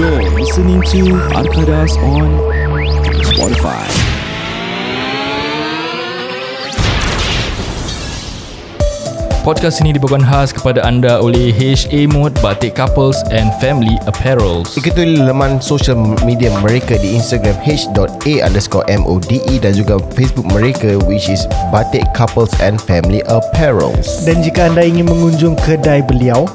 [0.00, 2.40] You're listening to Arkadas on
[3.20, 3.84] Spotify.
[9.44, 14.72] Podcast ini dibawakan khas kepada anda oleh HA Mode Batik Couples and Family Apparels.
[14.72, 19.28] Ikuti laman social media mereka di Instagram h.a underscore mode
[19.60, 24.24] dan juga Facebook mereka which is Batik Couples and Family Apparels.
[24.24, 26.48] Dan jika anda ingin mengunjung kedai beliau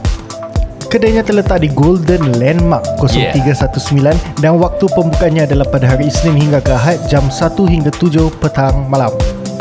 [0.87, 6.71] Kedainya terletak di Golden Landmark 0319 Dan waktu pembukanya adalah pada hari Isnin hingga ke
[6.71, 9.11] Ahad Jam 1 hingga 7 petang malam.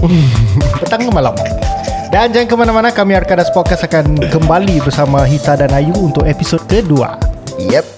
[0.81, 1.35] Petang ke malam?
[2.13, 6.61] Dan jangan ke mana-mana Kami Arkadas Podcast akan kembali bersama Hita dan Ayu Untuk episod
[6.69, 7.17] kedua.
[7.59, 7.94] Yep.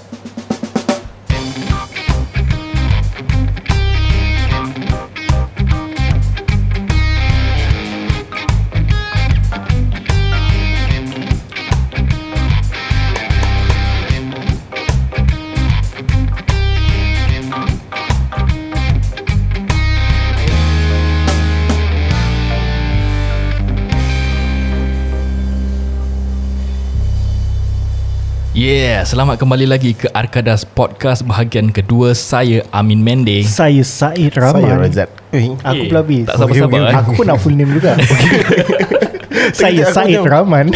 [28.57, 32.17] Yeah, selamat kembali lagi ke Arkadas Podcast bahagian kedua.
[32.17, 33.45] Saya Amin Mending.
[33.45, 35.09] Saya Said Rahman Saya Razak.
[35.29, 36.97] Eh, Aku pula habis tak sabar-sabar, okay, eh.
[36.97, 38.01] Aku pun nak full name juga
[39.61, 40.25] Saya Said.
[40.25, 40.73] Rahman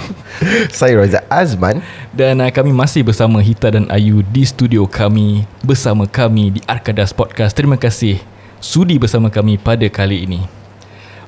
[0.80, 1.84] Saya Razak Azman.
[2.16, 7.12] Dan uh, kami masih bersama Hita dan Ayu di studio kami bersama kami di Arkadas
[7.12, 7.52] Podcast.
[7.52, 8.24] Terima kasih
[8.56, 10.40] sudi bersama kami pada kali ini.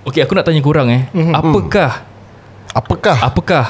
[0.09, 1.13] Okey, aku nak tanya korang eh.
[1.13, 1.37] Mhm.
[1.37, 2.09] Apakah
[2.73, 3.21] Apakah?
[3.21, 3.65] apakah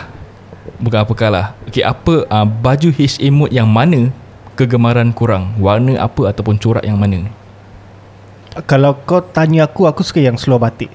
[0.76, 1.46] bukan apakah lah.
[1.64, 4.08] Okey, apa uh, baju HA mode yang mana
[4.52, 5.54] kegemaran korang?
[5.56, 7.26] Warna apa ataupun corak yang mana?
[8.64, 10.86] Kalau kau tanya aku Aku suka yang slow batik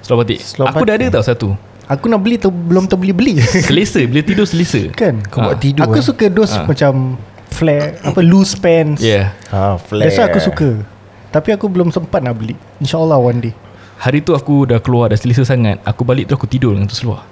[0.00, 0.40] Slow batik.
[0.40, 1.12] Slow aku dah ada batik.
[1.12, 1.48] tau satu.
[1.84, 4.88] Aku nak beli tu Belum terbeli-beli Selesa, bila tidur selesa.
[4.90, 5.60] Kan Kau buat Ah.
[5.60, 6.04] tidur Aku eh?
[6.04, 6.64] suka dos Ah.
[6.64, 9.36] macam Flare Apa loose pants Yeah.
[9.52, 10.08] Ha, flare.
[10.08, 10.80] That's why aku suka
[11.28, 13.54] Tapi aku belum sempat nak beli InsyaAllah one day
[13.94, 15.80] Hari tu aku dah keluar dah selesa sangat.
[15.80, 17.24] Aku balik tu aku tidur dengan tu seluar.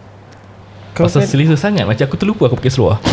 [0.92, 3.00] Kau Pasal kan selesa sangat Macam aku terlupa aku pakai seluar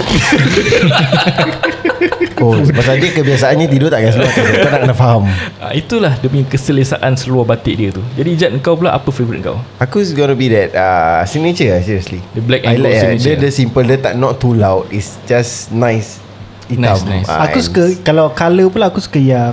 [2.40, 5.28] Oh, pasal dia kebiasaannya tidur tak kasi Kau nak kena faham.
[5.64, 9.60] ah, Itulah demi keselesaan seluar batik dia tu Jadi Jad kau pula apa favourite kau?
[9.76, 12.24] Aku is gonna be that uh, signature lah seriously.
[12.32, 13.36] The black and like gold uh, Dia signature.
[13.38, 16.24] dia simple Dia tak not too loud It's just nice
[16.72, 17.28] Hitam Nice, nice.
[17.28, 19.52] Ah, Aku suka Kalau colour pula aku suka yang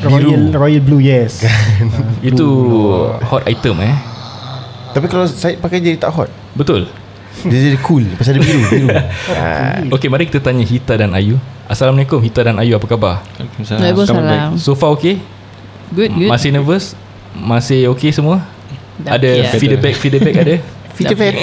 [0.00, 0.32] Biru.
[0.32, 1.44] Royal Royal Blue yes
[2.24, 2.48] Itu
[3.20, 3.96] hot item eh
[4.92, 6.88] Tapi kalau saya pakai jadi tak hot Betul
[7.42, 8.88] Dia jadi cool Pasal dia biru, biru.
[9.34, 11.36] ah, Okay mari kita tanya Hita dan Ayu
[11.66, 13.24] Assalamualaikum Hita dan Ayu apa khabar?
[13.34, 14.54] Waalaikumsalam.
[14.56, 15.18] So far okay?
[15.90, 16.28] Good, good.
[16.28, 16.92] Masih nervous?
[17.32, 18.44] Masih okay semua?
[18.96, 19.58] Dah ada okay lah.
[19.58, 20.56] feedback feedback ada?
[20.94, 21.34] Feature fat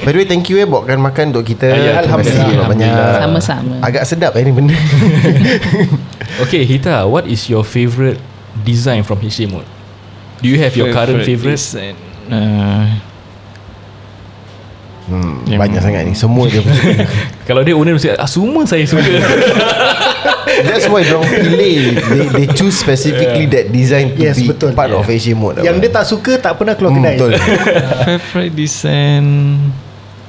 [0.00, 2.64] By the way thank you eh Bawakan makan untuk kita Ah, ya, Alhamdulillah.
[2.64, 2.88] banyak
[3.20, 3.74] Sama-sama.
[3.84, 4.72] Agak sedap eh ni benda
[6.48, 8.16] Okay Hita What is your favourite
[8.64, 9.68] design from HA Mode?
[10.40, 11.60] Do you have your current favourite?
[11.60, 11.96] design.
[12.32, 12.88] Uh,
[15.06, 16.60] hmm, Yang- Banyak sangat ni Semua dia
[17.48, 19.02] Kalau dia owner mesti ah, Semua saya suka
[20.66, 24.70] That's why Diorang pilih they, they choose specifically that design To Yes, be betul.
[24.72, 27.32] part of Asia mode Yang dia tak suka Tak pernah keluar Hmm, kedai Betul
[28.06, 29.24] favorite design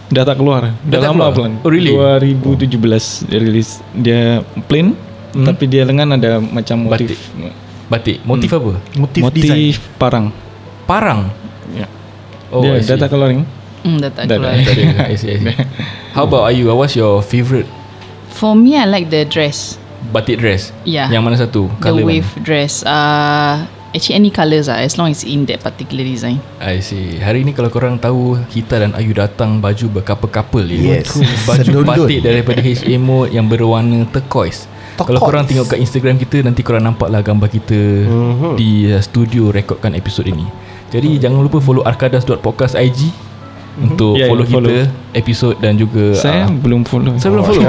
[0.06, 0.69] dah tak keluar.
[0.80, 1.34] Dah, tak lama keluar?
[1.34, 1.52] plan.
[1.59, 1.90] Oh, really?
[1.90, 2.78] 2017
[3.25, 3.72] dia release.
[3.91, 4.22] Dia
[4.64, 4.94] plain
[5.34, 5.44] Hmm.
[5.44, 7.12] tapi dia lengan ada macam Batik.
[7.12, 7.19] motif.
[7.85, 8.72] Batik Motif apa?
[8.96, 10.25] Motif, motif design parang.
[10.85, 11.28] Parang
[11.74, 11.90] Ya.
[12.47, 13.44] Oh dia dah tak keluar ni.
[13.85, 14.57] Hmm, dah tak Dah, keluar.
[14.57, 15.06] dah.
[15.06, 15.53] I see, I see.
[16.18, 17.69] How about Ayu What's your favourite
[18.31, 19.78] For me, I like the dress.
[20.06, 21.07] Batik dress Yeah.
[21.07, 21.69] Yang mana satu?
[21.69, 22.81] The Colour wave dress.
[22.81, 26.41] Uh, actually, any colours ah, as long as in that particular design.
[26.57, 26.72] mana?
[26.72, 31.00] I see Hari ni kalau korang tahu Hita dan Ayu datang Baju berkapel-kapel ya.
[31.00, 31.13] Yes.
[31.44, 31.85] Baju Sedundun.
[32.06, 34.66] batik daripada HA Mode Yang berwarna turquoise
[34.96, 35.06] Turquoise.
[35.06, 38.56] Kalau korang tengok kat Instagram kita Nanti korang nampak lah gambar kita Mhm.
[38.56, 40.46] Di uh, studio rekodkan episod ini
[40.88, 43.09] Jadi jangan lupa follow arkadas.podcast IG
[43.75, 44.72] Untuk Ya, ya, follow follow.
[44.72, 47.16] kita Episod dan juga Saya ah, belum follow.
[47.16, 47.64] Saya belum follow.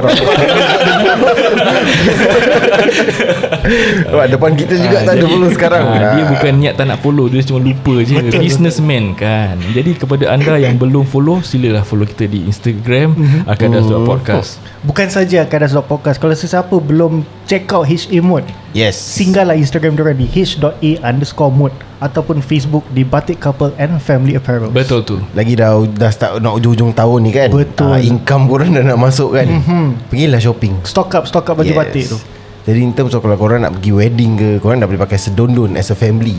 [4.09, 5.85] Oh, Depan kita juga Ah, tak ada jadi- follow sekarang.
[5.85, 8.15] ah, Dia bukan niat tak nak follow Dia cuma lupa je.
[8.33, 9.57] Businessman kan.
[9.69, 13.41] Jadi kepada anda yang belum follow Silalah follow kita di Instagram Mhm.
[13.47, 16.19] Arkadas.podcast Bukan saja Kadas Podcast.
[16.19, 18.99] Kalau sesiapa belum Check out HA Mode Yes.
[18.99, 20.69] Singgahlah Instagram diorang di h.a
[21.01, 24.69] underscore mode Ataupun Facebook di Batik Couple and Family Apparel.
[24.69, 25.17] Betul tu.
[25.33, 27.93] Lagi dah dah start nak ujung-ujung tahun ni kan Betul.
[27.93, 30.09] Ah, Income korang dah nak masuk kan Mhm.
[30.09, 31.77] Pergilah shopping Stock up Stock up baju yes.
[31.77, 32.19] batik tu
[32.65, 35.77] Jadi in terms of kalau korang nak pergi wedding ke Korang dah boleh pakai sedondon
[35.77, 36.35] as a family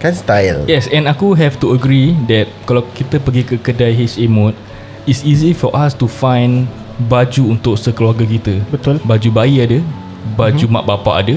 [0.00, 4.24] Kan style Yes and aku have to agree That kalau kita pergi ke kedai HA
[4.26, 4.56] mode
[5.04, 6.66] It's easy for us to find
[6.98, 8.58] baju untuk sekeluarga kita.
[8.66, 8.98] Betul.
[9.04, 9.78] Baju bayi ada,
[10.34, 11.34] baju mak bapak ada,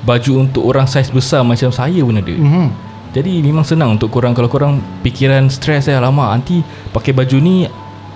[0.00, 2.32] baju untuk orang saiz besar macam saya pun ada.
[2.32, 2.66] Mhm.
[3.12, 7.68] Jadi memang senang untuk korang kalau korang pikiran stres eh lama nanti pakai baju ni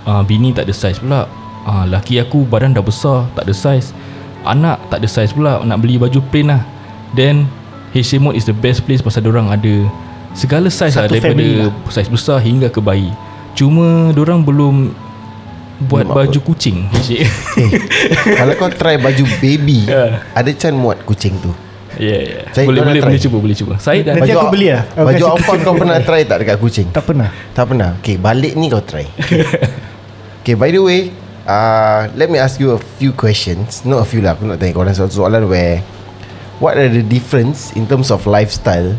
[0.07, 1.27] uh, bini tak ada saiz pula.
[1.67, 3.91] Uh, laki aku badan dah besar tak ada saiz.
[4.47, 6.63] Anak tak ada saiz pula nak beli baju plain lah.
[7.13, 7.51] Then
[7.91, 9.85] HM Mode is the best place pasal orang ada
[10.31, 11.71] segala saiz lah daripada lah.
[11.91, 13.11] saiz besar hingga ke bayi.
[13.53, 14.95] Cuma orang belum
[15.85, 16.25] buat apa?
[16.25, 16.89] baju kucing.
[17.13, 17.29] Eh,
[18.39, 20.25] kalau kau try baju baby, Ya.
[20.33, 21.53] ada chance muat kucing tu.
[21.97, 22.65] Ya yeah, yeah.
[22.65, 23.09] Boleh boleh try.
[23.09, 23.73] boleh cuba boleh cuba.
[23.81, 24.85] Saya dah Nanti aku beli lah.
[24.93, 26.87] Baju alpha kau pernah try tak dekat kucing?
[26.93, 27.29] Tak pernah.
[27.57, 27.89] Tak pernah.
[27.97, 29.05] Okay, balik ni kau try.
[29.17, 29.41] okay,
[30.55, 31.11] by the way,
[31.43, 33.83] uh, let me ask you a few questions.
[33.83, 34.39] Not a few lah.
[34.39, 35.83] Aku nak tanya korang satu soalan where
[36.63, 38.95] what are the difference in terms of lifestyle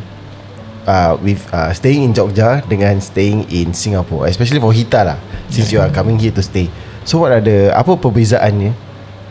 [0.89, 5.19] uh, with uh, staying in Jogja dengan staying in Singapore, especially for Hita lah,
[5.53, 6.73] since you are coming here to stay.
[7.09, 8.73] So what are the apa perbezaannya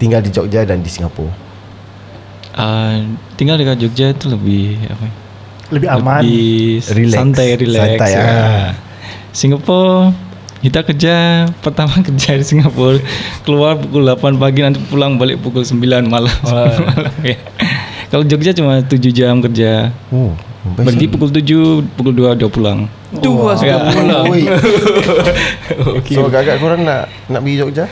[0.01, 1.29] tinggal di Jogja dan di Singapore?
[2.57, 5.05] Uh, tinggal dekat Jogja itu lebih apa?
[5.69, 6.21] Lebih aman.
[6.23, 7.13] Lebih Relax.
[7.13, 7.85] santai, relax.
[7.99, 8.23] Santai, ya.
[8.23, 8.69] ah.
[9.35, 10.26] Singapura
[10.57, 11.15] kita kerja
[11.61, 12.97] pertama kerja di Singapura
[13.45, 15.77] keluar pukul 8 pagi nanti pulang balik pukul 9
[16.07, 16.29] malam.
[16.47, 17.37] malam ya.
[18.07, 19.91] Kalau Jogja cuma 7 jam kerja.
[20.09, 20.31] Oh,
[20.67, 22.79] Berhenti pukul 7, pukul 2 udah pulang.
[23.23, 24.25] tu lah sudah pulang.
[25.97, 26.15] Okay.
[26.15, 27.85] So agak-agak korang nak nak pergi Jogja?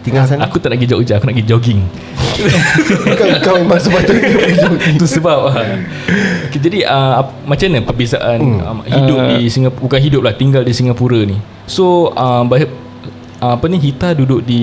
[0.00, 0.48] Tinggal sana?
[0.48, 1.80] Aku tak nak pergi Jogja Aku nak pergi jogging
[3.20, 4.88] kau, kau memang sepatutnya pergi Jogja.
[4.96, 8.60] Itu sebab okay, Jadi uh, Macam mana perbezaan hmm.
[8.64, 11.36] um, Hidup Uh, di Singapura Bukan hidup lah Tinggal di Singapura ni
[11.68, 12.64] So uh, bah-
[13.44, 14.62] uh, Apa ni Hita duduk di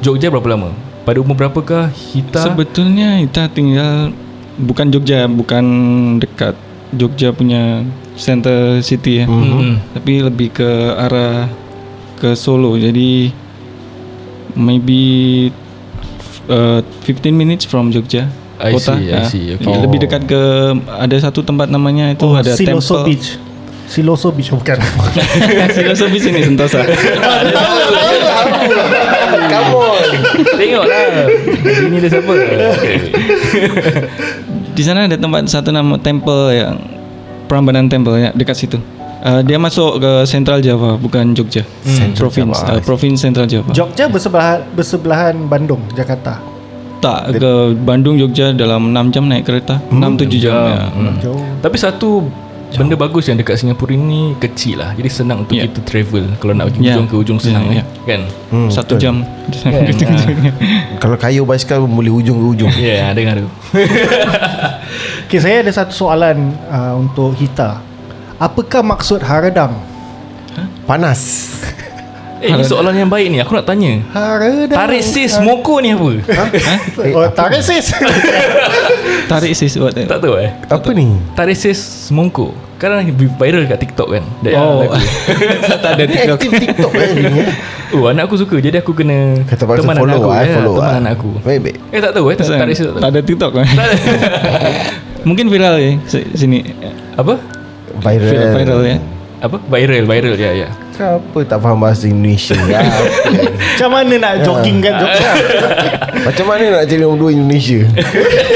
[0.00, 0.72] Jogja berapa lama
[1.04, 4.16] Pada umur berapakah Hita Sebetulnya kita tinggal
[4.58, 5.64] bukan Jogja, bukan
[6.20, 6.54] dekat
[6.92, 7.80] Jogja punya
[8.16, 9.26] center city ya.
[9.26, 9.80] Hmm.
[9.96, 11.48] Tapi lebih ke arah
[12.20, 12.76] ke Solo.
[12.76, 13.32] Jadi
[14.54, 15.52] maybe
[16.48, 18.28] uh, 15 minutes from Jogja.
[18.62, 18.94] I kota.
[18.94, 19.66] see, I see, okay.
[19.66, 20.42] Lebih dekat ke
[20.86, 23.10] ada satu tempat namanya itu Oh, ada Siloso temple.
[23.10, 23.28] Beach.
[23.90, 24.78] Siloso Beach oh, bukan.
[25.74, 26.80] Siloso Beach ini Sentosa.
[29.62, 30.10] On
[30.56, 31.28] Tengoklah
[31.62, 32.32] Ini dia siapa
[34.72, 36.76] Di sana ada tempat satu nama temple yang
[37.50, 38.80] Prambanan Temple ya dekat situ.
[39.22, 41.62] Uh, dia masuk ke Central Java bukan Jogja.
[41.84, 42.72] Central Province Java.
[42.72, 43.70] uh, Province Central Java.
[43.70, 46.42] Jogja bersebelahan bersebelahan Bandung, Jakarta.
[46.98, 49.78] tak ke Bandung Jogja dalam 6 jam naik kereta.
[49.88, 50.54] 6 7 jam.
[50.54, 50.86] ya.
[50.88, 51.14] Hmm.
[51.18, 51.42] Jauh.
[51.58, 52.26] Tapi satu
[52.72, 55.68] Benda bagus yang dekat Singapura ni Kecil lah Jadi senang untuk Ya.
[55.68, 56.96] kita travel Kalau nak pergi Ya.
[56.96, 57.86] ujung ke ujung senang Ya, eh.
[58.08, 59.04] Kan Hmm, Satu betul.
[59.04, 59.14] jam.
[59.60, 59.92] Kan,
[61.04, 63.48] Kalau kayu basikal boleh hujung ke hujung Ya yeah, dengar tu
[65.28, 67.91] Okay, saya ada satu soalan uh, untuk Hita.
[68.42, 69.78] Apakah maksud haradang?
[70.82, 71.46] Panas
[72.42, 74.74] Eh ni soalan yang baik ni Aku nak tanya Haradang.
[74.74, 76.10] Tarik sis moko ni apa?
[77.14, 77.94] Oh, tarik sis.
[79.30, 81.14] Tarik sis buat tak tahu eh Apa ni?
[81.32, 84.82] Tarik sis mongko Sekarang viral kat TikTok kan That Oh.
[84.82, 84.98] lagu.
[85.86, 86.36] tak ada Ni TikTok.
[86.36, 87.48] aktif TikTok kan dia ni, eh?
[87.94, 90.74] Oh anak aku suka Jadi aku kena Kata Teman follow anak aku eh, ya, follow
[90.74, 90.98] Teman lah.
[90.98, 93.20] anak aku Baik baik Eh tak tahu eh tak, Tarik sis tak tak tahu ada
[93.22, 93.66] TikTok kan.
[95.22, 96.66] Mungkin viral ya si- sini.
[97.14, 97.38] Apa?
[97.98, 98.98] Viral Viral ya.
[99.42, 99.56] Apa?
[99.58, 103.04] Viral Viral ya ya Siapa tak faham bahasa Indonesia ya, apa?
[103.50, 105.30] Macam mana nak jogging kat Jogja?
[106.30, 107.80] Macam mana nak jadi nombor dua Indonesia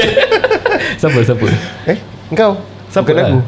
[1.01, 1.47] Siapa siapa?
[1.85, 1.97] Eh
[2.29, 2.55] Engkau
[2.87, 3.27] Siapa Bukan lah?
[3.27, 3.39] aku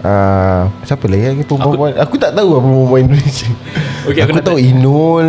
[0.00, 3.50] Ah, Siapa lagi perempuan aku, aku tak tahu apa perempuan Indonesia
[4.08, 5.28] Okey, aku Aku tahu Inul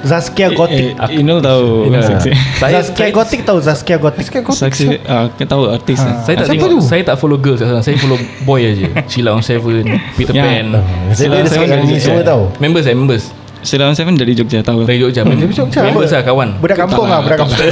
[0.00, 0.96] Zaskia Gotik.
[0.96, 1.92] Eh, Inul tahu.
[1.92, 2.30] Saksi.
[2.56, 4.24] Saya Zaskia saya, Gotik tahu Zaskia Gotik.
[4.24, 4.86] Sekarang kau Saksi.
[5.04, 6.00] Ah, kita tahu artis.
[6.00, 6.12] ya.
[6.24, 6.78] saya tak Siapa tengok tu?
[6.80, 9.84] Saya tak follow girls kat sana Saya follow boy aja Sheila on Seven
[10.16, 10.44] Peter Ya.
[10.46, 10.80] Pan
[11.12, 13.24] Saya ada saya sekarang dari ni semua tahu Members eh members
[13.60, 14.88] Silawan Seven dari Jogja tahu.
[14.88, 15.84] Dari Jogja Members Jogja.
[15.84, 17.60] Members lah kawan Budak kampung lah, budak kampung.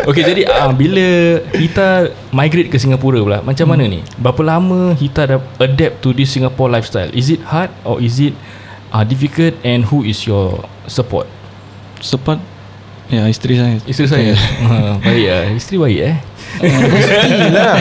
[0.00, 1.08] Okay jadi uh, Bila
[1.52, 6.30] Hita Migrate ke Singapura pula Macam mana ni Berapa lama Hita dah Adapt to this
[6.30, 8.32] Singapore lifestyle Is it hard Or is it
[8.90, 11.26] uh, Difficult And who is your Support?
[11.98, 12.38] Support?
[13.06, 13.74] Ya isteri saya.
[13.82, 14.32] Isteri saya?
[14.62, 16.16] Uh, Baik lah Isteri baik eh?
[16.60, 17.76] Iyalah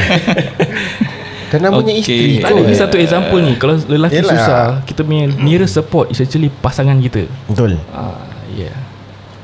[1.50, 2.02] Dan namanya Okey.
[2.02, 2.66] isteri Tak ada kot.
[2.66, 3.54] ni satu example ni.
[3.56, 4.34] Kalau lelaki Yelah.
[4.34, 7.26] susah Kita punya nearest support Is actually pasangan kita.
[7.46, 7.78] Betul.
[7.90, 8.18] Ah,
[8.54, 8.74] yeah.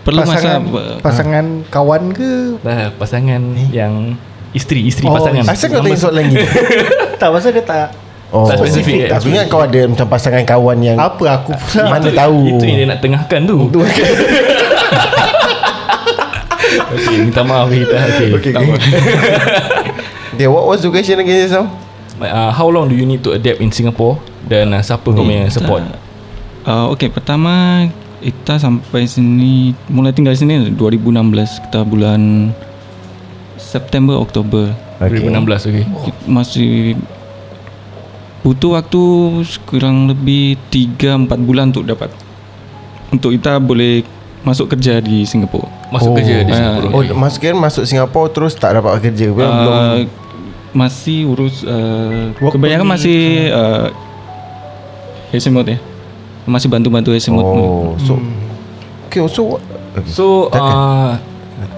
[0.06, 2.62] Perlu Pasangan, masa pasangan kawan ke?
[2.62, 3.42] Nah, pasangan
[3.74, 4.14] yang
[4.54, 5.42] isteri isteri Oh, pasangan.
[5.50, 6.46] Asal kau tanya soalan gitu
[7.22, 7.90] Tak, pasal dia tak
[8.34, 9.14] Oh Tak spesifik, eh?
[9.14, 11.94] Aku ingat kau ada Macam pasangan kawan yang apa aku pula.
[11.94, 13.70] Mana tahu Itu yang dia nak tengahkan tu.
[13.70, 13.80] Tu
[16.96, 17.96] okay, minta maaf kita.
[17.96, 18.30] Okay.
[18.34, 18.92] Okay, tak okay.
[20.36, 21.70] Okay what was the question again Sam?
[22.20, 24.18] Uh, how long do you need to adapt in Singapore
[24.48, 25.84] dan uh, siapa kau punya support?
[26.66, 27.86] Uh, okay, pertama
[28.26, 32.50] Kita sampai sini mulai tinggal sini 2016 kita bulan
[33.60, 34.74] September Oktober.
[34.98, 35.22] Okay.
[35.30, 35.86] 2016 okay.
[35.86, 36.98] Kita masih
[38.46, 39.02] butuh waktu
[39.66, 42.14] kurang lebih 3 4 bulan untuk dapat
[43.10, 44.06] untuk kita boleh
[44.46, 45.66] masuk kerja di Singapura.
[45.90, 46.16] Masuk Oh.
[46.16, 46.88] kerja di Ah, Singapura.
[46.94, 47.18] Oh, okay.
[47.18, 49.34] masuk kira masuk Singapura terus tak dapat kerja.
[49.34, 49.50] Belum.
[49.50, 49.74] belum.
[49.74, 49.98] Uh,
[50.76, 53.90] masih urus uh, Work kebanyakan masih uh,
[55.32, 55.80] HMOT ya.
[56.46, 57.42] Masih bantu-bantu HMOT.
[57.42, 58.22] Oh, so
[59.10, 59.62] Okay, so what?
[59.96, 60.12] Okay.
[60.12, 61.18] So uh,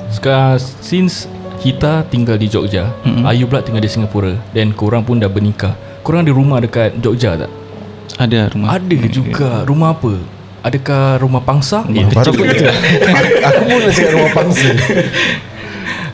[0.09, 1.29] sekarang since
[1.61, 3.23] kita tinggal di Jogja, Mm-mm.
[3.23, 5.77] Ayu pula tinggal di Singapura dan korang pun dah bernikah.
[6.07, 7.51] Korang ada rumah dekat Jogja tak?
[8.15, 8.79] Ada rumah.
[8.79, 9.67] Ada juga.
[9.67, 10.15] Rumah apa?
[10.63, 11.83] Adakah rumah pangsa?
[11.83, 14.67] Rumah Baru aku, aku, aku pun nak cakap rumah pangsa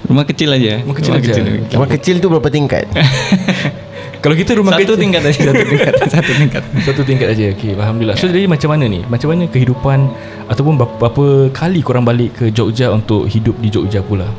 [0.09, 0.81] Rumah kecil aja.
[0.81, 1.33] Rumah kecil aja.
[1.77, 2.89] Rumah kecil tu berapa tingkat?
[4.25, 6.63] Kalau kita rumah Satu kecil tingkat aja, satu tingkat, satu tingkat.
[6.87, 7.43] Satu tingkat aja.
[7.51, 8.15] Okey, alhamdulillah.
[8.15, 9.03] So jadi macam mana ni?
[9.03, 9.99] Macam mana kehidupan
[10.47, 14.31] ataupun berapa, berapa kali korang balik ke Jogja untuk hidup di Jogja pula?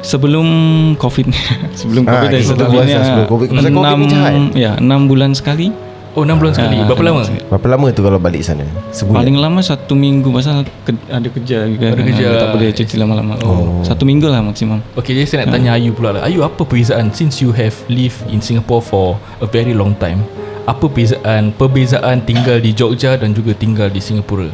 [0.00, 0.46] Sebelum
[0.94, 1.26] Covid
[1.80, 3.48] Sebelum Ah, Covid kita sebelum buat sebelum Covid.
[3.50, 4.32] Pasal Covid ni jahat.
[4.54, 5.68] Ya 6 bulan sekali
[6.16, 6.74] Oh, 6 bulan sekali.
[6.74, 7.30] Ah, Berapa enam lama?
[7.46, 8.66] Berapa lama tu kalau balik sana?
[8.90, 9.22] Sebulan?
[9.22, 12.26] Paling lama satu minggu Pasal ke, ada kerja juga Ada kerja.
[12.34, 13.82] Tak boleh cuti lama-lama Oh.
[13.82, 16.22] Satu minggu lah maksimum Okay, jadi saya nak tanya Ayu pula lah.
[16.24, 19.06] Ayu, apa perbezaan since you have lived in Singapore for
[19.38, 20.26] a very long time?
[20.64, 24.50] Apa perbezaan perbezaan tinggal di Jogja dan juga tinggal di Singapura?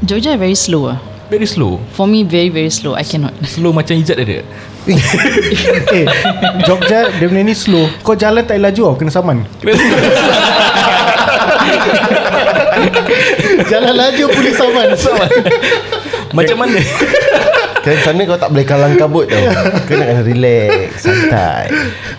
[0.00, 0.98] Jogja very slow ah.
[1.32, 1.80] Very slow.
[1.96, 2.94] For me very very slow.
[2.94, 3.32] I cannot.
[3.54, 4.44] Slow macam Ijat ada.
[5.96, 6.04] Eh
[6.68, 9.40] Jogja Dia punya ni slow Kau jalan tak laju tau Kena saman
[13.72, 14.92] Jalan laju Polis saman
[16.36, 16.84] Macam mana?
[17.80, 19.40] Kan sana kau tak boleh kalang kabut tau
[19.88, 21.72] Kau nak kena relax Santai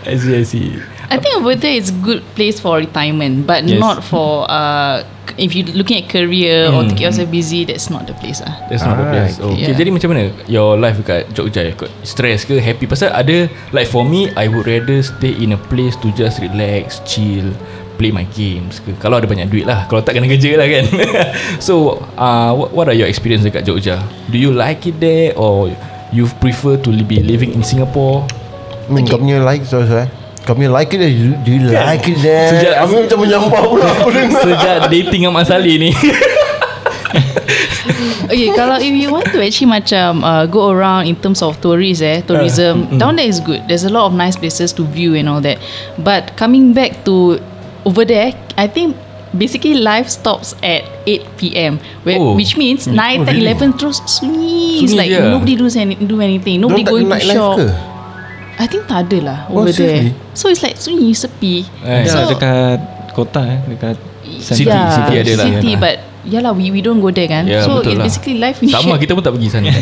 [0.06, 0.95] I see, I see.
[1.08, 3.78] I think over there is good place for retirement, but Yes.
[3.78, 5.06] not for uh
[5.38, 7.66] if you looking at career or to keep yourself busy.
[7.66, 8.56] That's not the place ah.
[8.70, 9.36] That's not the Ah, place.
[9.38, 9.52] okay.
[9.54, 9.78] Okay, Yeah.
[9.78, 11.62] jadi macam mana your life dekat Jogja?
[11.76, 12.86] Kau stress ke happy?
[12.86, 17.02] Pasal ada like for me, I would rather stay in a place to just relax,
[17.04, 17.52] chill,
[17.98, 18.94] play my games ke.
[19.02, 19.90] Kalau ada banyak duit lah.
[19.90, 20.86] Kalau tak kena kerja lah kan.
[21.68, 24.00] so, uh, what, what are your experience dekat Jogja?
[24.30, 25.70] Do you like it there or
[26.14, 28.24] you prefer to be living in Singapore?
[28.86, 30.10] Min, kau punya like so, so, eh?
[30.54, 33.86] Punya like it there you, Do you like it there Sejak- Amin macam menyampah pula
[33.98, 35.90] Aku dengar Sejak dating dengan Mak Saleh ni.
[38.26, 42.02] Okay, kalau if you want to actually macam uh, go around in terms of tourist
[42.02, 43.62] eh, tourism, down there is good.
[43.70, 45.62] There's a lot of nice places to view and all that.
[45.96, 47.38] But coming back to
[47.86, 48.98] over there, I think
[49.32, 51.78] basically life stops at 8 p.m.
[52.02, 52.34] Where, Oh.
[52.34, 52.98] which means 9,
[53.30, 54.82] 10, 11 terus sunyi.
[54.82, 55.22] It's Sunyi like je.
[55.22, 56.60] nobody does any, do anything.
[56.60, 57.62] Nobody tak going to shop.
[57.62, 57.68] ke?
[58.56, 60.16] I think tak ada lah Oh, over there.
[60.32, 61.68] So it's like sunyi, sepi.
[61.82, 62.08] Eh.
[62.08, 62.80] so, Dekat
[63.12, 63.96] kota eh Dekat
[64.42, 65.46] City, yeah, city ada lah.
[65.46, 65.78] City, Yeah.
[65.78, 65.96] but
[66.26, 67.46] yeah lah, we we don't go there kan.
[67.46, 68.06] Ya, so betul it lah.
[68.06, 69.70] basically life Sama kita pun tak pergi sana.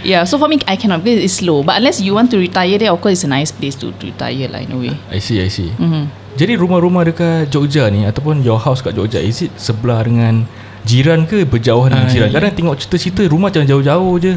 [0.00, 1.60] Yeah, so for me, I cannot because it's slow.
[1.60, 4.04] But unless you want to retire there, of course, it's a nice place to, to
[4.06, 4.94] retire lah in a way.
[5.12, 5.68] I see, I see.
[5.70, 6.04] Mm-hmm.
[6.32, 10.48] Jadi rumah-rumah dekat Jogja ni ataupun your house kat Jogja is it sebelah dengan
[10.82, 12.28] jiran ke berjauhan dengan Ah, jiran?
[12.30, 12.34] ya.
[12.40, 14.32] Kadang tengok cerita-cerita rumah macam jauh-jauh je.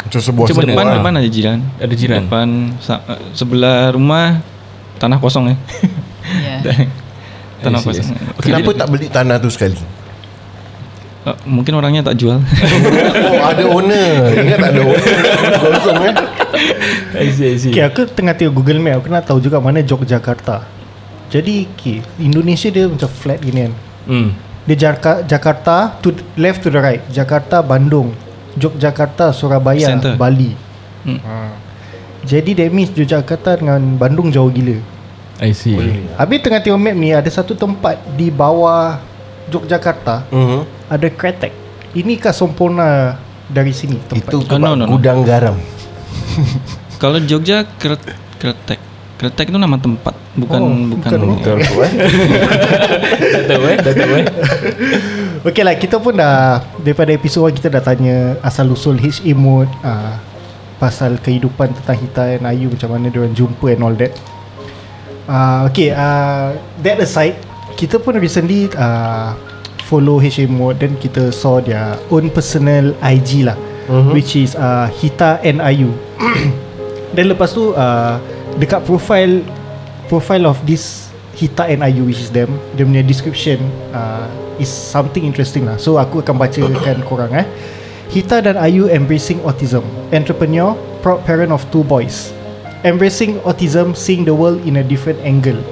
[0.00, 0.68] Macam sebuah Macam mana?
[0.68, 0.94] Depan Ah.
[0.94, 2.22] depan ada jiran Ada jiran.
[2.24, 4.40] Depan sa- uh, Sebelah rumah
[4.96, 5.58] Tanah kosong eh
[6.28, 6.60] Yeah.
[7.58, 8.12] Tanah I kosong.
[8.36, 9.72] Okay, Kenapa jadi- tak beli tanah tu sekali?
[11.20, 12.36] Uh, Mungkin orangnya tak jual
[13.26, 15.14] Oh ada owner Ingat tak ada owner
[15.64, 16.14] Kosong eh
[17.16, 17.70] I see, I see.
[17.70, 20.62] Okay aku tengah tengok Google Map Aku nak tahu juga mana Yogyakarta
[21.28, 23.74] Jadi okay, Indonesia dia macam flat gini kan
[24.04, 24.30] Hmm.
[24.64, 28.12] Dia Jarka, Jakarta to left to the right Jakarta Bandung
[28.54, 30.14] Yogyakarta Surabaya Center.
[30.14, 30.56] Bali
[30.98, 31.20] Hmm.
[31.20, 31.54] ha.
[32.20, 34.76] Jadi that means Yogyakarta dengan Bandung jauh gila
[35.38, 35.78] I see.
[36.12, 38.98] Habis tengah tengok map ni Ada satu tempat Di bawah
[39.46, 40.66] Yogyakarta uh-huh.
[40.86, 41.54] Ada kretek
[41.92, 43.14] Inikah sempurna
[43.46, 44.92] Dari sini tempat Itu Oh, no, no, no.
[44.92, 45.54] gudang garam
[46.98, 48.80] Kalau Jogja Kret- Kretek
[49.16, 51.34] Kretek itu nama tempat Bukan Oh, Bukan, bukan.
[51.34, 51.92] Betul tu eh
[53.34, 54.26] Tak tahu eh, tak tahu eh.
[55.42, 60.14] Okay lah kita pun dah Daripada episod 1 kita dah tanya Asal-usul HA mode uh,
[60.78, 64.12] Pasal kehidupan tentang Hita dan Ayu Macam mana diorang jumpa and all that
[65.26, 67.34] uh, Okay uh, That aside
[67.74, 69.34] Kita pun recently uh,
[69.86, 74.14] Follow HA mode Dan kita saw their own personal IG lah uh-huh.
[74.14, 75.90] Which is uh, Hita and Ayu
[77.16, 78.18] Dan lepas tu uh,
[78.58, 79.42] Dekat profile
[80.08, 83.62] Profile of this Hita and Ayu Which is them Dia punya description
[83.94, 84.26] uh,
[84.58, 85.78] Is something interesting lah.
[85.78, 87.46] So aku akan bacakan korang eh.
[88.10, 89.86] Hita dan Ayu embracing autism.
[90.10, 92.34] Entrepreneur Proud parent of two boys.
[92.82, 95.62] Embracing autism Seeing the world in a different angle.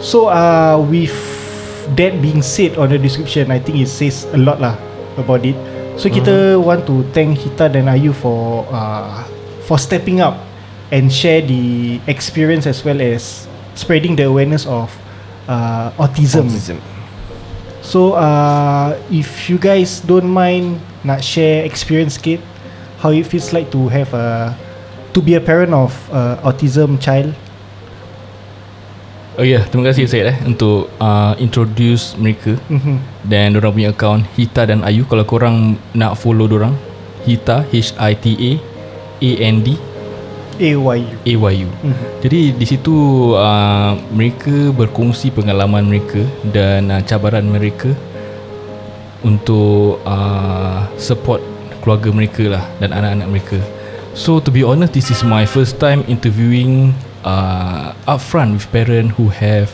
[0.00, 1.12] So uh, with
[2.00, 4.80] that being said on the description I think it says a lot lah
[5.20, 5.60] about it.
[6.00, 9.28] So kita want to thank Hita dan Ayu for uh,
[9.68, 10.47] for stepping up
[10.90, 14.90] and share the experience as well as spreading the awareness of
[15.46, 16.48] uh, autism.
[16.48, 16.78] Autism.
[17.80, 22.42] So uh, if you guys don't mind nak share experience sikit
[22.98, 24.52] how it feels like to have a
[25.14, 27.32] to be a parent of uh, autism child.
[29.38, 32.98] Oh ya, yeah, terima kasih Syed eh untuk uh, introduce mereka Mhm.
[33.22, 36.74] dan orang punya account Hita dan Ayu kalau korang nak follow orang
[37.22, 38.52] Hita H I T A
[39.22, 39.78] A N D
[40.58, 41.06] AYU.
[41.24, 41.70] A Y U.
[41.70, 42.04] Mhm.
[42.22, 42.94] Jadi di situ
[43.34, 47.94] uh, mereka berkongsi pengalaman mereka dan uh, cabaran mereka
[49.22, 51.42] untuk uh, support
[51.82, 53.58] keluarga mereka lah dan anak-anak mereka.
[54.18, 59.30] So to be honest, this is my first time interviewing uh, upfront with parent who
[59.30, 59.70] have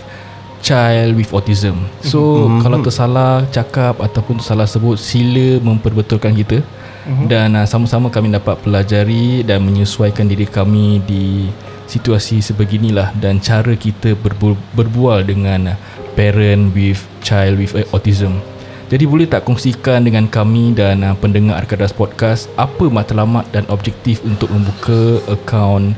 [0.65, 1.89] child with autism.
[2.01, 2.61] So mm-hmm.
[2.65, 6.65] kalau tersalah cakap ataupun tersalah sebut, sila memperbetulkan kita.
[7.05, 7.27] Mm-hmm.
[7.29, 11.53] Dan uh, sama-sama kami dapat pelajari dan menyesuaikan diri kami di
[11.85, 15.79] situasi sebeginilah dan cara kita berbu- berbual dengan uh,
[16.17, 18.41] parent with child with uh, autism.
[18.89, 24.21] Jadi boleh tak kongsikan dengan kami dan uh, pendengar Arkadas Podcast apa matlamat dan objektif
[24.25, 25.97] untuk membuka akaun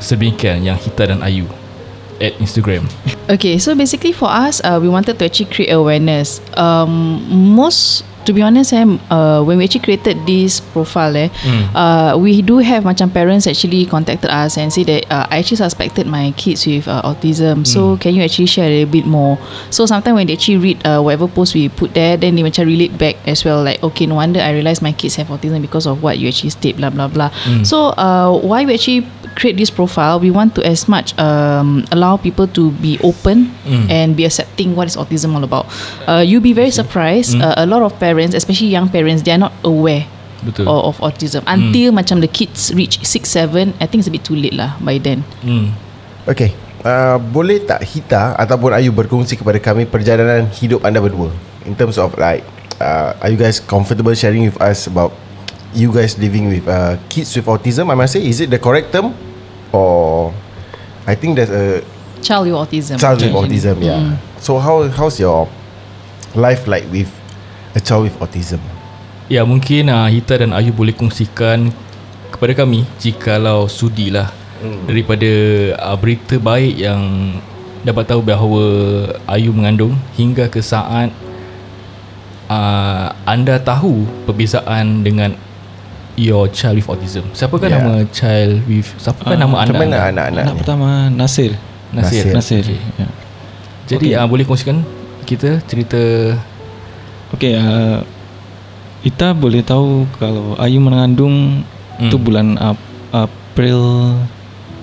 [0.00, 1.48] sedemikian yang Hita dan Ayu
[2.20, 2.84] at Instagram.
[3.28, 6.40] Okay, so basically for us, uh, we wanted to actually create awareness.
[6.56, 11.30] Um, most, to be honest, um, uh, when we actually created this profile, eh,
[11.74, 15.62] uh, we do have macam parents actually contacted us and say that uh, I actually
[15.62, 17.62] suspected my kids with uh, autism.
[17.66, 19.38] So can you actually share a bit more?
[19.70, 22.66] So sometimes when they actually read uh, whatever post we put there, then they macam
[22.66, 23.62] relate back as well.
[23.62, 26.50] Like okay, no wonder I realized my kids have autism because of what you actually
[26.50, 26.76] state.
[26.76, 27.30] Blah blah blah.
[27.62, 29.06] So uh, why we actually
[29.36, 33.86] create this profile, we want to as much um, allow people to be open Mm.
[33.90, 35.66] and be accepting what is autism all about.
[36.08, 37.36] Uh, you'll be very surprised.
[37.36, 40.06] Uh, a lot of parents, especially young parents, they are not aware
[40.40, 40.64] Betul.
[40.70, 43.74] of, of autism until macam the kids reach six, seven.
[43.82, 45.26] I think it's a bit too late lah by then.
[45.42, 45.74] Hmm.
[46.26, 51.30] Okay uh, Boleh tak Hita Ataupun Ayu berkongsi kepada kami Perjalanan hidup anda berdua
[51.62, 52.42] In terms of like
[52.82, 55.14] uh, Are you guys comfortable sharing with us About
[55.70, 58.90] You guys living with uh, Kids with autism I must say Is it the correct
[58.90, 59.14] term
[59.72, 60.34] Or
[61.06, 61.82] I think there's a
[62.22, 62.96] Child with autism.
[62.98, 63.58] Child with actually.
[63.58, 64.14] autism Yeah Mm.
[64.40, 65.48] So how how's your
[66.36, 67.08] Life like with
[67.72, 68.60] A child with autism
[69.26, 71.74] Ya mungkin uh, Hita dan Ayu boleh kongsikan
[72.30, 74.28] kepada kami jikalau sudilah
[74.60, 74.86] hmm.
[74.86, 75.30] daripada
[75.80, 77.02] uh, berita baik yang
[77.82, 78.64] dapat tahu bahawa
[79.30, 81.10] Ayu mengandung hingga ke saat
[82.50, 85.34] uh, anda tahu perbezaan dengan
[86.16, 87.24] your child with autism.
[87.30, 87.70] Siapakah Ya.
[87.70, 87.78] yeah.
[87.78, 89.78] nama child with siapakah Ah, nama Macam anda?
[89.78, 90.00] mana anda?
[90.10, 91.52] anak-anak Anak pertama Nasir.
[91.90, 92.24] Nasir.
[92.26, 92.32] Nasir.
[92.32, 92.64] Nasir.
[92.66, 92.80] Okay.
[92.96, 93.08] Ya.
[93.86, 94.18] Jadi Okay.
[94.18, 94.80] uh, boleh kongsikan
[95.22, 96.00] kita cerita
[97.28, 98.00] Okey, uh,
[99.02, 101.62] kita boleh tahu kalau Ayu mengandung
[101.94, 102.08] Hmm.
[102.08, 103.80] tu bulan Ap- April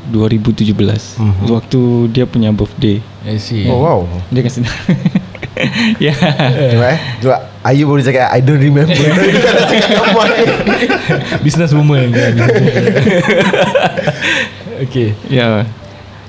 [0.06, 1.48] 2017 Mhm.
[1.48, 3.00] waktu dia punya birthday.
[3.24, 3.64] I see.
[3.66, 4.60] Oh wow Dia kasi
[6.02, 6.14] Ya.
[6.14, 8.92] Tengok eh Tengok Ayu baru cakap I don't remember
[11.42, 12.10] Business woman
[14.80, 15.14] okay.
[15.28, 15.64] Ya.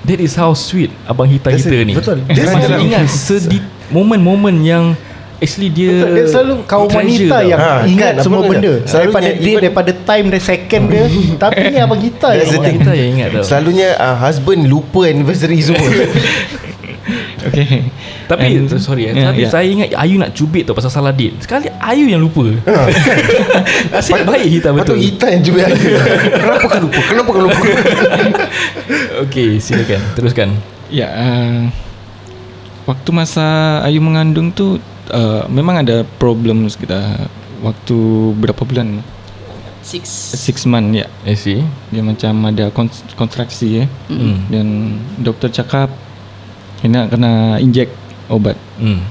[0.05, 1.87] That is how sweet abang Hita That's kita it.
[1.87, 1.95] ni.
[1.97, 2.21] Betul.
[2.27, 3.59] Dia Dia masih selalu- ingat sedi
[3.89, 4.85] momen-momen yang
[5.37, 7.43] actually dia Dia selalu kaum wanita tau.
[7.43, 8.85] yang Ha, ingat kan, semua apa benda dia?
[8.85, 11.05] Selalunya Daripada even- daripada time dan second dia
[11.43, 12.49] Tapi ni abang kita yang
[12.93, 13.43] yang ingat tau.
[13.43, 15.89] Selalunya uh, husband lupa anniversary semua
[17.45, 17.89] Okey.
[18.25, 19.53] Tapi And- sorry eh, tapi ya.
[19.53, 21.37] saya ingat Ayu nak cubit tau pasal salah date.
[21.41, 22.49] Sekali Ayu yang lupa.
[24.01, 24.97] Asyik baik Hita Patut betul.
[25.05, 25.77] Ita yang cuba Ayu
[26.41, 27.61] Kenapa kau lupa Kenapa kau lupa
[29.25, 30.01] Okey, silakan.
[30.17, 30.49] Teruskan.
[30.89, 31.61] Ya, uh,
[32.85, 34.77] waktu masa Ayu mengandung tu
[35.11, 37.29] uh, memang ada problem kita
[37.61, 37.97] waktu
[38.37, 39.01] berapa bulan?
[39.85, 40.05] Six.
[40.33, 41.07] Six month ya.
[41.29, 41.61] I see.
[41.93, 43.87] Dia macam ada kon- kontraksi ya.
[44.09, 44.49] Hmm.
[44.49, 44.67] Dan
[45.21, 45.93] doktor cakap
[46.81, 47.89] kena kena injek
[48.29, 48.57] obat.
[48.79, 49.05] Hmm.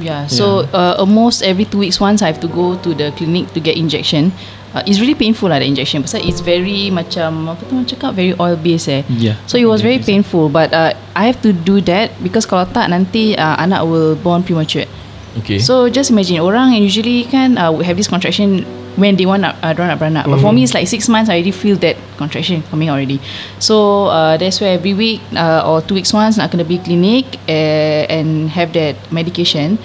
[0.00, 0.26] Yeah.
[0.26, 3.60] So uh, almost every two weeks once I have to go to the clinic to
[3.60, 4.32] get injection.
[4.74, 6.02] Uh, it's really painful lah the injection.
[6.02, 9.06] Pasal it's very macam apa tu orang cakap very oil based eh.
[9.06, 9.38] Yeah.
[9.46, 12.90] So it was very painful but uh, I have to do that because kalau tak
[12.90, 14.90] nanti uh, anak will born premature.
[15.38, 15.62] Okay.
[15.62, 19.54] So just imagine orang yang usually kan uh, have this contraction when they want uh,
[19.74, 20.24] dorang nak beranak.
[20.26, 23.20] But for me it's like six months I already feel that contraction coming already.
[23.58, 27.26] So uh, that's why every week uh, or two weeks once nak kena pergi clinic
[27.50, 29.78] uh, and have that medication.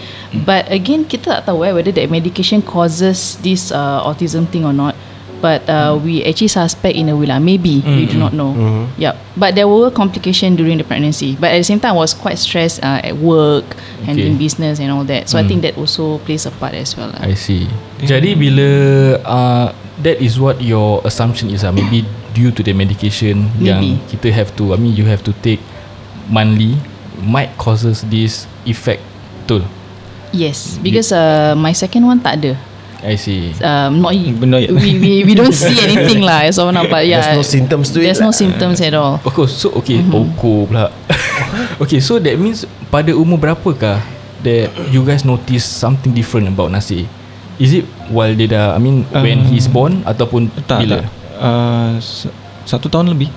[0.45, 4.73] But again kita tak tahu eh, whether that medication causes this uh, autism thing or
[4.75, 4.93] not.
[5.41, 7.39] But uh, we actually suspect in a way lah.
[7.39, 8.53] Maybe we do not know.
[8.99, 9.15] Yep.
[9.39, 11.35] But there were complication during the pregnancy.
[11.39, 13.65] But at the same time, I was quite stressed uh, at work,
[14.03, 15.29] handling business and all that.
[15.29, 17.09] So I think that also plays a part as well.
[17.15, 17.23] lah.
[17.23, 17.67] I see.
[17.99, 18.67] Jadi bila
[19.23, 19.67] uh,
[20.03, 24.15] that is what your assumption is ah maybe due to the medication yang Maybe.
[24.15, 25.59] kita have to I mean you have to take
[26.31, 26.79] monthly
[27.19, 29.03] might causes this effect.
[29.43, 29.67] Betul.
[30.31, 32.53] Yes, because uh, my second one tak ada.
[32.99, 33.55] I see.
[33.63, 36.83] Um, not Benda- we, we we don't see anything lah as of now.
[36.83, 38.35] But yeah, There's no symptoms to it There's no lah.
[38.35, 39.23] symptoms at all.
[39.23, 39.55] Of course.
[39.55, 40.11] So okay, Mhm.
[40.11, 40.35] mm-hmm.
[40.35, 40.85] oko pula.
[41.83, 44.03] okay, so that means pada umur berapakah
[44.41, 47.07] that you guys notice something different about Nasir?
[47.55, 50.99] Is it while dia dah I mean uh, when Um, he's born ataupun Tak, bila?
[50.99, 51.05] tak.
[51.39, 51.95] Uh,
[52.63, 53.31] satu tahun lebih.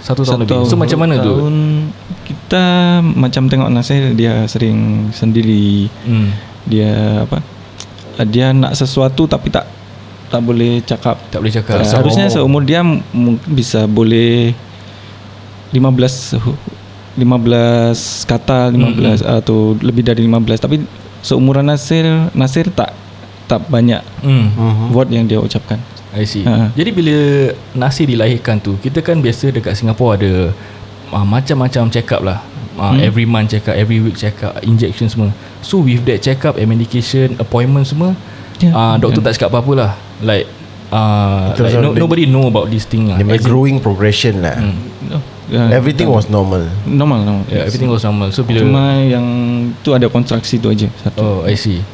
[0.00, 0.66] Satu tahun lebih.
[0.66, 1.34] So macam mana tu?
[1.34, 1.54] tahun,
[2.24, 2.62] Kita
[3.02, 5.90] macam tengok Nasir dia sering sendiri.
[6.06, 6.30] Hmm.
[6.64, 7.42] Dia apa?
[8.12, 9.66] Uh, Dia nak sesuatu tapi tak
[10.26, 11.18] tak boleh cakap.
[11.28, 11.82] Tak boleh cakap.
[11.82, 14.54] Uh, harusnya seumur dia mungkin bisa boleh
[15.70, 16.58] 15 hu-
[17.16, 17.18] 15
[18.24, 18.78] kata 15
[19.20, 19.38] Mm-hmm.
[19.42, 20.76] atau lebih dari 15 tapi
[21.20, 22.94] seumuran Nasir Nasir tak
[23.44, 24.94] tak banyak Hmm.
[24.94, 25.82] word yang dia ucapkan.
[26.10, 26.42] I see.
[26.42, 26.70] Ha.
[26.70, 27.16] Jadi bila
[27.72, 30.54] Nasir dilahirkan tu, kita kan biasa dekat Singapura ada
[31.08, 32.42] uh, macam-macam check up lah.
[32.80, 33.04] Uh, Hmm.
[33.04, 35.36] Every month check up, every week check up, injection semua.
[35.60, 38.16] So with that check up and medication, appointment semua,
[38.56, 38.72] Ya.
[38.72, 39.92] uh, doktor tak cakap apa-apa lah.
[40.20, 40.48] Like,
[40.88, 43.20] uh, like no, dia- nobody know about this thing lah.
[43.20, 44.56] Punya As in- growing progression lah
[45.10, 47.44] Oh, ya, Everything was normal normal normal.
[47.48, 48.30] Yeah, everything was normal.
[48.30, 49.26] So bila Cuma yang
[49.82, 51.18] tu ada kontraksi tu aja satu.
[51.18, 51.84] Oh I see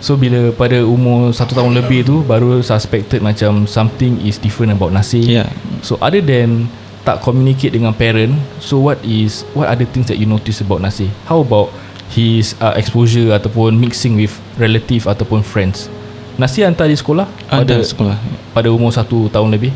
[0.00, 4.90] So bila pada umur Satu tahun lebih tu Baru suspected macam Something is different about
[4.90, 5.48] Nasir Yeah.
[5.80, 6.68] So other than
[7.04, 10.80] Tak communicate dengan parent So what is What are the things that you notice about
[10.80, 11.68] Nasir How about
[12.10, 15.92] His uh, exposure Ataupun mixing with Relative Ataupun friends
[16.34, 18.16] Nasir hantar di sekolah Ada pada, sekolah.
[18.50, 19.72] pada umur satu tahun lebih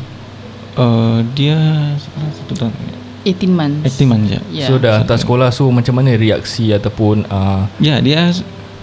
[0.79, 1.59] Uh, dia
[1.99, 2.71] sekarang satu tahun
[3.27, 3.99] 18 months.
[3.99, 4.39] 18 months je.
[4.47, 4.69] Yeah.
[4.71, 8.31] So dah hantar sekolah So macam mana reaksi Ataupun uh, Ya, dia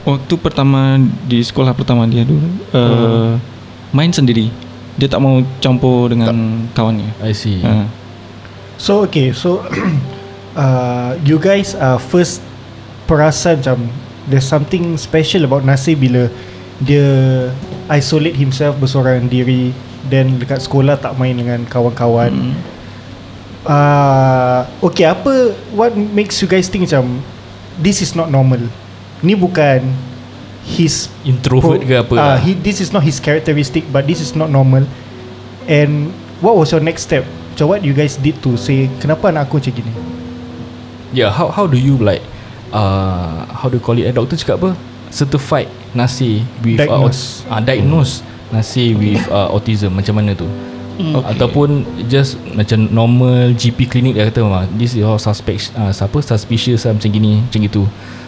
[0.05, 3.41] waktu pertama di sekolah pertama dia dulu uh,
[3.91, 4.55] main sendiri.
[4.95, 7.11] Dia tak mau campur dengan kawannya.
[7.25, 7.89] I see Uh,
[8.77, 9.65] So okay So
[10.55, 12.45] uh, You guys uh, First
[13.09, 13.89] Perasan macam
[14.29, 16.29] There's something special about Nasir Bila
[16.83, 17.07] Dia
[17.89, 19.73] Isolate himself Bersorang diri
[20.07, 22.55] Then dekat sekolah Tak main dengan kawan-kawan Hmm.
[23.65, 27.25] uh, Okay apa What makes you guys think macam
[27.81, 28.61] This is not normal
[29.25, 29.89] Ni bukan
[30.67, 32.37] His Introvert ke apa uh, lah.
[32.43, 34.85] he, This is not his characteristic But this is not normal
[35.65, 36.12] And
[36.45, 37.25] What was your next step
[37.57, 39.92] Macam what you guys did to say Kenapa anak aku macam gini
[41.16, 42.21] Yeah, how how do you like
[42.77, 44.05] uh, how do you call it?
[44.05, 44.71] Eh, doktor cakap apa?
[45.09, 47.47] Certified nasi with Diagnose.
[47.47, 48.12] Uh, aut- uh, diagnose
[48.53, 50.45] nasi with uh, autism macam mana tu?
[50.97, 51.12] Mm.
[51.16, 51.29] Okay.
[51.37, 51.69] Ataupun
[52.09, 56.85] just macam normal GP clinic dia kata mah this is all suspect uh, siapa suspicious
[56.88, 57.83] lah, macam gini macam gitu.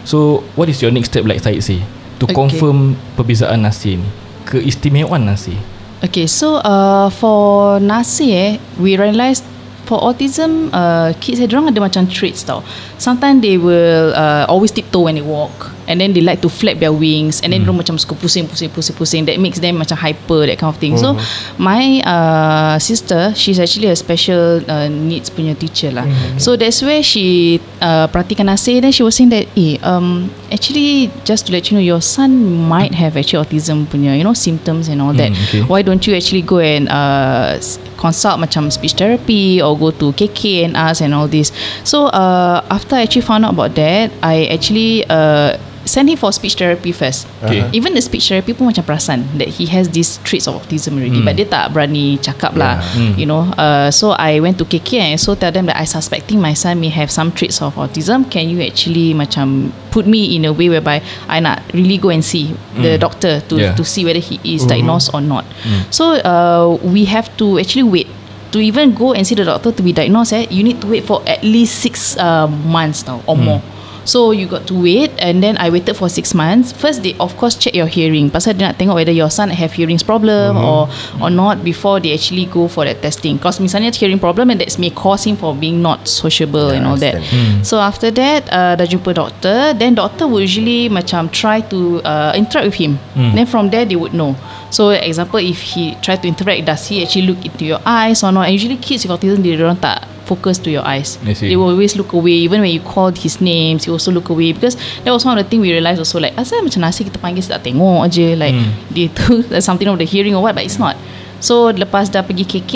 [0.05, 1.81] So what is your next step like Syed say
[2.17, 2.33] to Okay.
[2.33, 4.09] confirm perbezaan nasi ni?
[4.49, 5.57] Keistimewaan nasi.
[5.99, 9.43] Okay, so uh, for Nasi eh, we realised
[9.83, 12.63] for autism, uh, kids eh, diorang ada macam traits tau.
[12.95, 15.75] Sometimes they will uh, always tiptoe when they walk.
[15.89, 17.41] And then they like to flap their wings.
[17.41, 17.73] And then mm.
[17.73, 19.23] macam suka pusing, pusing, pusing, pusing.
[19.25, 20.93] That makes them macam hyper, that kind of thing.
[20.93, 21.17] Mm-hmm.
[21.17, 26.05] So, my uh, sister, she's actually a special uh, needs punya teacher lah.
[26.05, 26.37] Mm-hmm.
[26.37, 28.79] So, that's where she uh, perhatikan Nasi.
[28.79, 32.37] Then she was saying that, eh, um, actually, just to let you know, your son
[32.69, 35.33] might have actually autism punya, you know, symptoms and all that.
[35.33, 35.61] Mm, okay.
[35.65, 37.57] Why don't you actually go and uh,
[37.99, 41.51] consult macam speech therapy or go to KK and ask and all this.
[41.83, 46.29] So uh, after I actually found out about that, I actually uh, sent him for
[46.29, 47.25] speech therapy first.
[47.41, 47.65] Okay.
[47.65, 47.73] Uh-huh.
[47.73, 51.17] Even the speech therapy pun macam perasan that he has these traits of autism already,
[51.17, 51.25] Mm.
[51.25, 52.77] but dia tak berani cakap lah.
[52.93, 53.17] Mm.
[53.17, 56.37] You know, uh, so I went to KK and also tell them that I suspecting
[56.37, 58.29] my son may have some traits of autism.
[58.29, 62.21] Can you actually macam put me in a way whereby I nak really go and
[62.21, 63.01] see the Mm.
[63.01, 63.73] doctor to Yeah.
[63.73, 65.49] to see whether he is diagnosed or not.
[65.89, 68.07] So uh, we have to actually wait
[68.53, 70.33] to even go and see the doctor to be diagnosed.
[70.33, 73.61] Eh, you need to wait for at least six uh, months now or more.
[74.09, 76.73] So you got to wait and then I waited for six months.
[76.73, 78.33] First they of course check your hearing.
[78.33, 80.89] Pasal dia nak tengok whether your son have hearings problem or
[81.21, 83.37] or not before they actually go for that testing.
[83.37, 86.83] Because misalnya hearing problem and that's may cause him for being not sociable Yeah, and
[86.89, 87.21] all that.
[87.21, 87.61] understand.
[87.69, 92.33] So after that uh, dah jumpa doktor Then doctor will usually macam try to uh,
[92.33, 93.37] interact with him Hmm.
[93.37, 94.33] Then from there they would know
[94.73, 98.33] So example if he try to interact Does he actually look into your eyes or
[98.33, 101.17] not And usually kids with autism They don't tak focus to your eyes.
[101.49, 104.53] They will always look away Even when you called his names He also look away
[104.53, 107.17] Because that was one of the thing we realised also Like asal macam nasi kita
[107.17, 108.69] panggil Tak tengok je Like Hmm.
[108.93, 110.93] dia tu something of the hearing or what But it's not
[111.39, 112.73] So lepas dah pergi KK,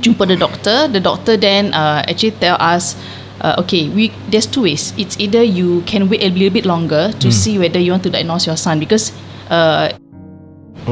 [0.00, 0.88] jumpa the doctor.
[0.88, 2.96] The doctor then uh, actually tell us,
[3.44, 4.96] uh, okay, we there's two ways.
[4.96, 8.12] It's either you can wait a little bit longer to see whether you want to
[8.12, 9.12] diagnose your son because
[9.52, 9.92] uh,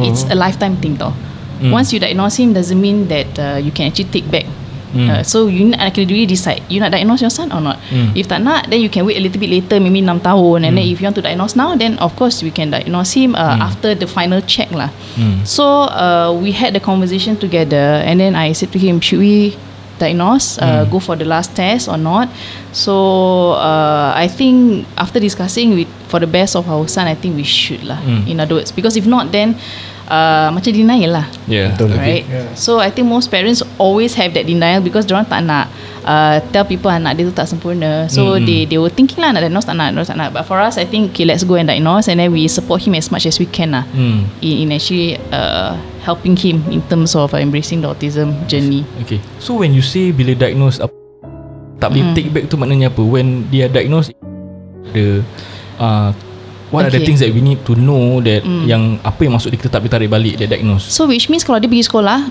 [0.05, 1.17] it's a lifetime thing though.
[1.73, 4.45] Once you diagnose him, doesn't mean that uh, you can actually take back.
[4.95, 7.77] Uh, so you nak kena really decide you nak diagnose your son or not.
[8.15, 10.65] If tak nak, then you can wait a little bit later, maybe 6 tahun.
[10.65, 13.35] And then if you want to diagnose now, then of course we can diagnose him
[13.35, 14.89] uh, after the final check lah.
[15.45, 19.57] So uh, we had the conversation together, and then I said to him, should we
[19.97, 22.29] diagnose, uh, go for the last test or not?
[22.73, 27.35] So uh, I think after discussing with for the best of our son, I think
[27.37, 28.01] we should lah.
[28.29, 29.57] In other words, because if not, then
[30.07, 31.27] uh, macam denial lah.
[31.47, 31.75] Yeah.
[31.75, 31.95] Betul.
[31.95, 32.25] Right.
[32.55, 35.71] So I think most parents always have that denial because orang tak nak
[36.03, 38.07] uh, tell people anak dia tu tak sempurna.
[38.11, 38.47] So Mm-mm.
[38.47, 40.31] they they were thinking lah nak diagnose tak nak, diagnose tak nak.
[40.35, 42.95] But for us, I think okay, let's go and diagnose and then we support him
[42.95, 43.85] as much as we can lah.
[43.95, 44.27] Hmm.
[44.43, 48.87] In, in actually uh, helping him in terms of uh, embracing the autism journey.
[49.03, 49.19] Okay.
[49.43, 50.95] So when you say bila diagnose ap-
[51.77, 52.15] tak boleh Mm.
[52.17, 53.05] take back tu maknanya apa?
[53.05, 54.09] When dia diagnose
[54.97, 55.21] the
[55.77, 56.09] uh,
[56.71, 57.07] what are the Okay.
[57.07, 58.65] things that we need to know that Mm.
[58.67, 60.87] yang apa yang maksud dia kita tak boleh tarik balik dia diagnose?
[60.89, 62.27] So which means kalau dia pergi sekolah,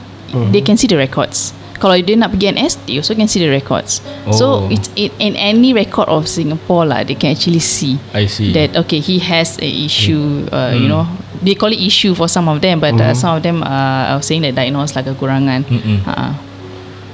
[0.51, 1.55] they can see the records.
[1.75, 3.99] Kalau dia nak pergi NS, they also can see the records.
[4.31, 4.71] So Oh.
[4.71, 7.99] it's it, in any record of Singapore lah, they can actually see.
[8.15, 8.55] I see.
[8.55, 10.79] that okay he has a issue uh, Mm.
[10.79, 11.03] you know
[11.43, 14.23] they call it issue for some of them but uh, some of them uh, are
[14.23, 15.67] saying that diagnosed like a kekurangan
[16.07, 16.31] uh,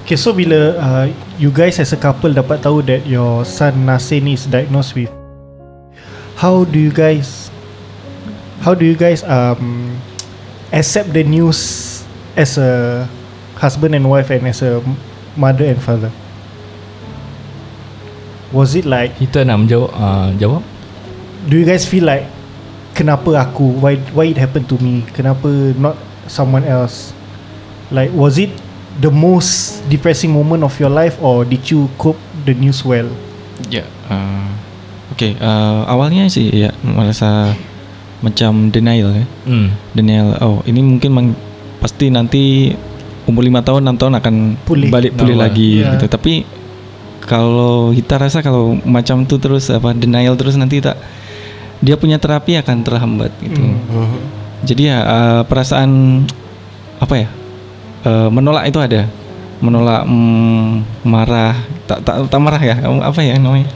[0.02, 1.06] Okay, so bila uh,
[1.38, 5.10] you guys as a couple dapat tahu that your son Nasin is diagnosed with,
[6.42, 7.54] how do you guys,
[8.66, 9.94] how do you guys um
[10.74, 12.02] accept the news
[12.34, 13.06] as a
[13.62, 14.82] husband and wife and as a
[15.38, 16.10] mother and father?
[18.52, 20.66] Was it like Kita nak menjawab uh, jawab?
[21.48, 22.26] do you guys feel like
[22.94, 25.98] kenapa aku why why it happened to me kenapa not
[26.30, 27.16] someone else
[27.90, 28.52] like was it
[29.02, 33.10] the most depressing moment of your life or did you cope the news well
[33.70, 33.86] Ya.
[34.10, 34.50] Uh,
[35.14, 35.32] okay.
[35.40, 37.54] Uh, awalnya sih ya merasa
[38.22, 39.26] macam denial ya.
[39.50, 39.68] Hmm.
[39.98, 40.38] Denial.
[40.42, 41.28] Oh ini mungkin mang,
[41.82, 42.74] pasti nanti
[43.26, 44.90] umur lima tahun enam tahun akan Pulih.
[44.90, 45.98] balik pulih lagi Ya.
[45.98, 46.06] gitu.
[46.10, 46.46] Tapi
[47.26, 50.98] kalau kita rasa kalau macam tu terus apa denial terus nanti tak
[51.82, 53.62] dia punya terapi akan terhambat gitu.
[53.62, 54.22] Hmm.
[54.62, 56.22] Jadi ya uh, perasaan
[57.02, 57.28] apa ya
[58.06, 59.10] uh, menolak itu ada,
[59.58, 61.58] menolak mm, marah,
[61.90, 63.70] tak tak tak marah ya, apa ya namanya?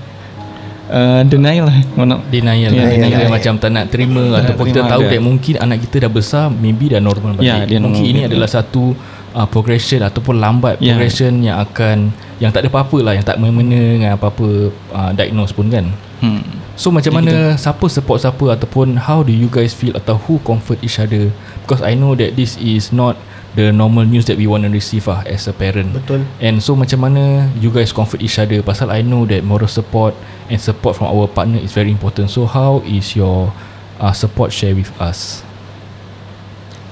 [0.85, 2.29] Uh, denial lah, menolak.
[2.29, 3.31] Denial, Ya, yeah, denial, denial.
[3.33, 5.09] macam tak nak terima Tak ataupun nak kita terima tahu ada.
[5.09, 7.31] that mungkin anak kita dah besar maybe dah normal.
[7.37, 8.93] Ya, dia mungkin normal ini adalah satu
[9.33, 10.93] uh, progression ataupun lambat Ya.
[10.93, 14.47] progression yang akan yang tak ada apa-apa lah yang tak mengena dengan apa-apa
[14.93, 15.89] uh, diagnose pun kan.
[16.21, 16.45] Hmm.
[16.75, 20.77] So macam mana siapa support siapa ataupun how do you guys feel atau who comfort
[20.79, 21.31] each other
[21.63, 23.15] because I know that this is not
[23.55, 25.95] the normal news that we want to receive ah as a parent.
[25.95, 29.71] betul And so macam mana you guys comfort each other pasal I know that moral
[29.71, 30.13] support
[30.51, 32.29] and support from our partner is very important.
[32.29, 33.55] So how is your
[33.97, 35.41] uh, support share with us?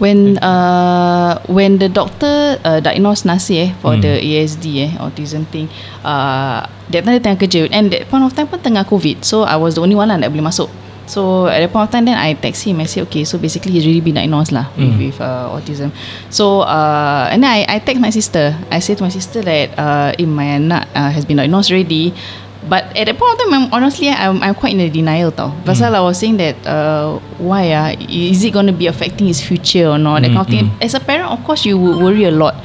[0.02, 5.69] when uh, when the doctor uh, diagnosed Nasi eh for the ASD eh autism thing
[6.04, 9.45] uh, that time dia tengah kerja and that point of time pun tengah COVID so
[9.45, 10.67] I was the only one lah that boleh masuk
[11.05, 13.71] So at that point of time then I text him I say okay so basically
[13.73, 15.91] he's already been diagnosed lah with, with uh, autism.
[16.29, 18.55] So uh, and then I, I text my sister.
[18.71, 22.13] I say to my sister that uh, eh, my anak uh, has been diagnosed already.
[22.63, 25.51] But at that point of time I'm, honestly I'm, I'm quite in a denial tau.
[25.67, 29.43] Pasal I was saying that uh, Why ah Is it going to be affecting his
[29.43, 30.23] future or not?
[30.23, 30.71] That kind of thing.
[30.79, 32.55] As a parent of course you would worry a lot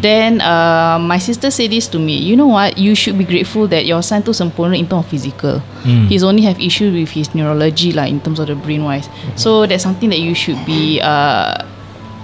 [0.00, 2.78] Then uh, my sister said this to me You know what?
[2.78, 5.62] You should be grateful that your son tu sempurna in terms of physical.
[5.86, 6.06] Mm.
[6.08, 9.08] He's only have issue with his neurology lah In terms of the brain wise.
[9.36, 11.62] So that's something that you should be uh,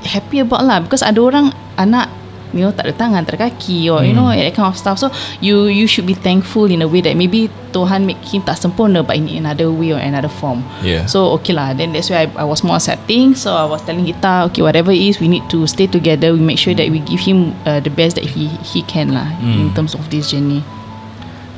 [0.05, 0.85] Happy about lah.
[0.85, 1.49] Because ada orang
[1.81, 2.13] Anak
[2.55, 5.03] You know tak ada tangan Tak ada kaki Or you know That kind of stuff.
[5.03, 5.11] So
[5.43, 9.03] you you should be thankful In a way that Maybe Tuhan make him tak sempurna
[9.03, 10.63] But in another way Or another form.
[10.87, 11.11] Yeah.
[11.11, 11.75] So okay lah.
[11.75, 13.35] Then that's why I, I was more accepting.
[13.35, 16.31] So I was telling Gita Okay whatever it is We need to stay together.
[16.31, 19.27] We make sure that we give him uh, The best that he he can lah
[19.43, 20.63] In terms of this journey.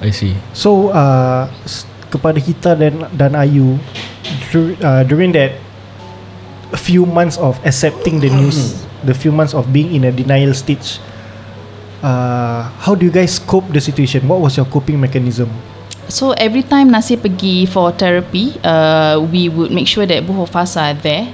[0.01, 0.37] I see.
[0.53, 1.49] So uh,
[2.13, 3.81] kepada kita dan dan Ayu
[4.53, 5.57] dur, uh, during that
[6.77, 11.01] few months of accepting the news, the few months of being in a denial stage,
[12.03, 14.29] uh, how do you guys cope the situation?
[14.29, 15.51] What was your coping mechanism?
[16.09, 20.53] So every time Nasir pergi for therapy, uh, we would make sure that both of
[20.55, 21.27] us are there.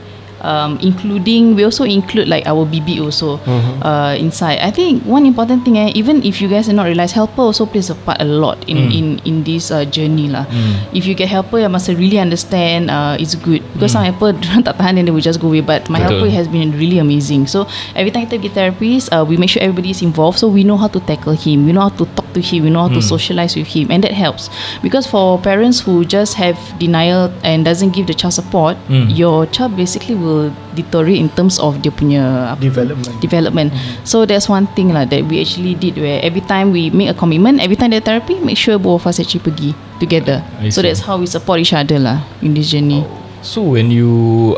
[0.43, 3.83] Um, including we also include like our BB also Mm-hmm.
[3.83, 4.59] uh, inside.
[4.61, 7.67] I think one important thing, eh, even if you guys are not realize, helper also
[7.67, 8.91] plays a part a lot in Mm.
[8.93, 10.45] in in this uh, journey lah.
[10.93, 14.33] If you get helper, you must really understand uh, it's good because some helper
[14.67, 15.63] tak tahan and they will just go away.
[15.63, 16.09] But my Mm.
[16.09, 16.19] Betul.
[16.27, 17.47] helper has been really amazing.
[17.47, 20.65] So every time kita pergi therapist, uh, we make sure everybody is involved, so we
[20.67, 22.93] know how to tackle him, we know how to talk to him, we know how
[22.97, 24.49] to socialize with him, and that helps.
[24.81, 29.13] Because for parents who just have denial and doesn't give the child support, Mm.
[29.13, 30.32] your child basically will
[30.73, 33.15] deteriorate in terms of dia punya Development.
[33.21, 33.69] development.
[34.03, 37.17] So that's one thing lah that we actually did where every time we make a
[37.17, 40.41] commitment, every time there's therapy, make sure both of us actually pergi together.
[40.59, 40.89] I So see.
[40.89, 43.03] that's how we support each other lah in this journey.
[43.43, 44.11] So when you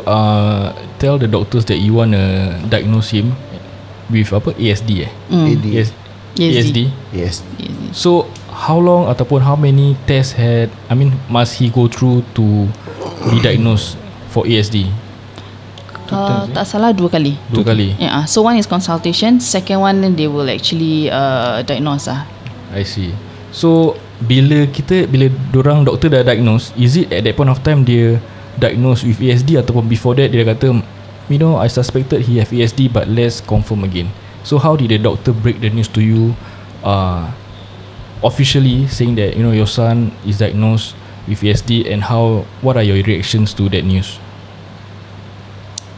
[0.05, 2.25] uh, tell the doctors that you want to
[2.69, 3.33] diagnose him
[4.07, 5.11] with apa ASD eh?
[5.33, 5.45] Mm.
[5.57, 5.65] AD.
[5.73, 5.93] ASD.
[6.37, 6.77] ASD.
[7.09, 7.41] Yes.
[7.91, 12.69] So how long ataupun how many tests had I mean must he go through to
[13.31, 13.97] be diagnosed
[14.29, 14.85] for ASD?
[16.11, 17.37] Uh, tak salah dua kali.
[17.49, 17.97] Dua kali.
[17.97, 22.27] Yeah, so one is consultation, second one they will actually uh, diagnose lah.
[22.75, 23.15] I see.
[23.55, 27.87] So bila kita bila orang doktor dah diagnose, is it at that point of time
[27.87, 28.19] dia
[28.55, 30.79] diagnose with ASD ataupun before that dia kata
[31.27, 34.11] you know I suspected he have ASD but let's confirm again.
[34.45, 36.37] So how did the doctor break the news to you
[36.85, 37.33] uh,
[38.23, 40.93] officially saying that you know your son is diagnosed
[41.25, 44.21] with ASD and how what are your reactions to that news?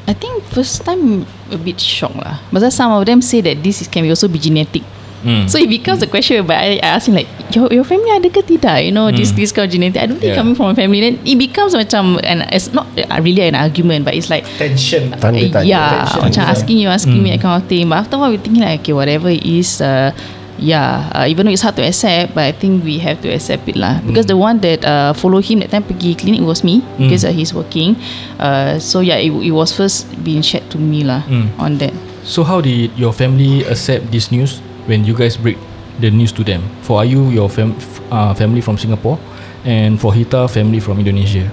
[0.07, 2.39] I think first time a bit shocked lah.
[2.49, 4.81] But some of them say that this is, can be also be genetic.
[5.17, 5.49] Hmm.
[5.49, 8.29] So it becomes a question whereby I, I ask him like your your family ada
[8.29, 8.85] ke tidak?
[8.85, 9.97] You know this this kind of genetic.
[9.97, 10.39] I don't think Yeah.
[10.39, 11.01] coming from a family.
[11.01, 12.85] Then it becomes macam an it's not
[13.19, 15.11] really an argument, but it's like Tension.
[15.17, 15.65] Tanda Uh, tanya.
[15.67, 17.89] yeah, Tension macam asking you, asking me that kind of thing.
[17.89, 20.13] But after while we thinking like, okay, whatever it is, uh,
[20.57, 23.69] yeah, uh, even though it's hard to accept, but I think we have to accept
[23.69, 24.01] it lah.
[24.01, 27.31] Because the one that uh, follow him that time pergi clinic was me because uh,
[27.31, 27.95] he's working.
[28.41, 31.47] Uh, so yeah, it, it was first being shared to me lah Mm.
[31.61, 31.93] on that.
[32.27, 35.55] So how did your family accept this news when you guys break
[36.01, 36.65] the news to them?
[36.83, 37.77] For Ayu, your fam-
[38.11, 39.15] uh, family from Singapore,
[39.63, 41.47] and for Hita, family from Indonesia.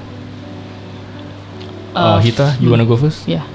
[1.94, 3.28] Uh, Uh, Hita, you wanna go first?
[3.30, 3.46] Yeah.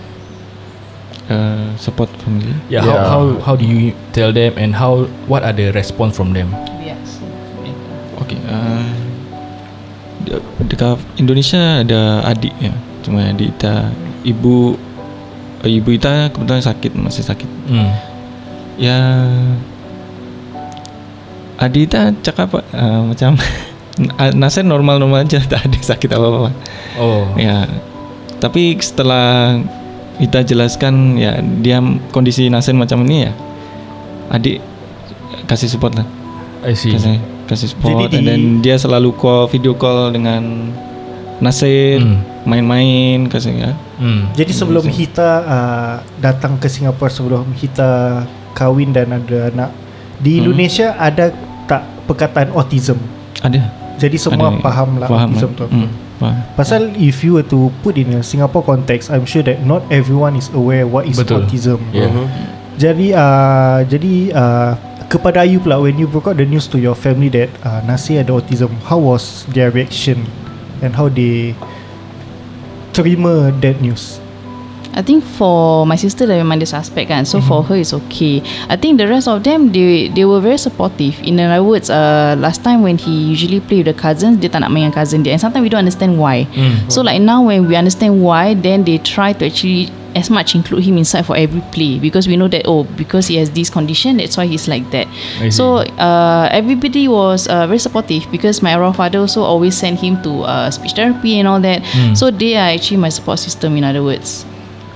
[1.29, 2.51] Uh, support family.
[2.67, 2.83] Yeah.
[2.83, 3.05] Yeah.
[3.05, 6.51] How, how how do you tell them and how what are the response from them?
[8.25, 8.39] Okay.
[8.45, 8.83] Uh,
[10.27, 12.73] de- dekat Indonesia ada adik ya.
[13.05, 13.93] Cuma adik kita
[14.27, 14.75] ibu
[15.63, 17.49] uh, ibu kita kebetulan sakit masih sakit.
[17.71, 17.89] Hmm.
[18.75, 18.99] Ya
[21.59, 23.39] adik kita cakap uh, macam
[24.39, 26.55] Nasir normal-normal aja tak ada sakit apa-apa.
[26.95, 27.35] Oh.
[27.35, 27.67] Ya.
[28.39, 29.59] Tapi setelah
[30.19, 31.79] kita jelaskan ya dia
[32.11, 33.31] kondisi Nasir macam ini ya.
[34.29, 34.59] Adik
[35.47, 36.05] kasih support lah.
[36.61, 36.93] I see.
[36.93, 40.69] Kasih kasih support Jadi then dia selalu call video call dengan
[41.39, 42.19] Nasir Hmm.
[42.43, 43.71] main-main kasih ya.
[43.95, 44.27] Hmm.
[44.35, 49.71] Jadi sebelum Hita uh, datang ke Singapura sebelum Hita kahwin dan ada anak
[50.19, 51.31] di Indonesia ada
[51.63, 52.99] tak perkataan autism?
[53.39, 53.71] Ada.
[53.95, 54.59] Jadi semua Ada.
[54.59, 55.59] faham lah Faham autism lah.
[55.59, 55.65] tu.
[55.71, 55.89] Hmm.
[56.59, 60.35] Pasal if you were to put in a Singapore context, I'm sure that not everyone
[60.35, 61.47] is aware what is Betul.
[61.47, 61.79] autism.
[61.95, 62.11] Yeah.
[62.79, 64.71] Jadi uh, jadi uh,
[65.07, 68.23] kepada Ayu pula when you broke out the news to your family that uh, Nasir
[68.23, 70.27] ada autism, how was their reaction
[70.83, 71.55] and how they
[72.91, 74.19] terima that news?
[74.93, 78.41] I think for my sister dah memang dia suspect kan So for her it's okay.
[78.67, 81.21] I think the rest of them They they were very supportive.
[81.21, 84.65] In other words uh, Last time when he usually play with the cousins Dia tak
[84.65, 85.37] nak main dengan cousin dia.
[85.37, 86.49] And sometimes we don't understand why.
[86.57, 86.89] Mm.
[86.89, 90.89] So like now when we understand why Then they try to actually As much include
[90.89, 92.01] him inside for every play.
[92.01, 95.05] Because we know that Oh because he has this condition That's why he's like that.
[95.37, 95.53] I.
[95.53, 100.17] So uh, everybody was uh, very supportive Because my royal father also always send him
[100.25, 101.85] to uh, Speech therapy and all that.
[101.93, 102.17] Mm.
[102.17, 104.49] So they are actually my support system In other words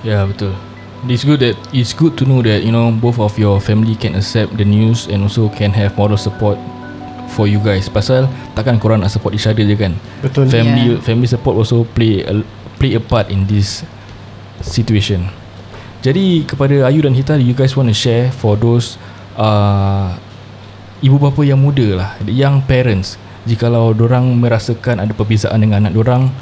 [0.04, 0.52] Yeah, betul.
[1.08, 4.16] It's good that it's good to know that you know both of your family can
[4.16, 6.56] accept the news and also can have moral support
[7.32, 7.88] for you guys.
[7.92, 9.96] Pasal takkan korang nak support each other je kan?
[10.24, 10.48] Betul.
[10.48, 11.00] Family Yeah.
[11.04, 12.40] family support also play a,
[12.80, 13.84] play a part in this
[14.64, 15.28] situation.
[16.04, 19.00] Jadi kepada Ayu dan Hita, you guys want to share for those
[19.40, 20.12] uh,
[21.00, 23.16] ibu bapa yang muda lah, the young parents.
[23.44, 26.32] Jikalau orang merasakan ada perbezaan dengan anak orang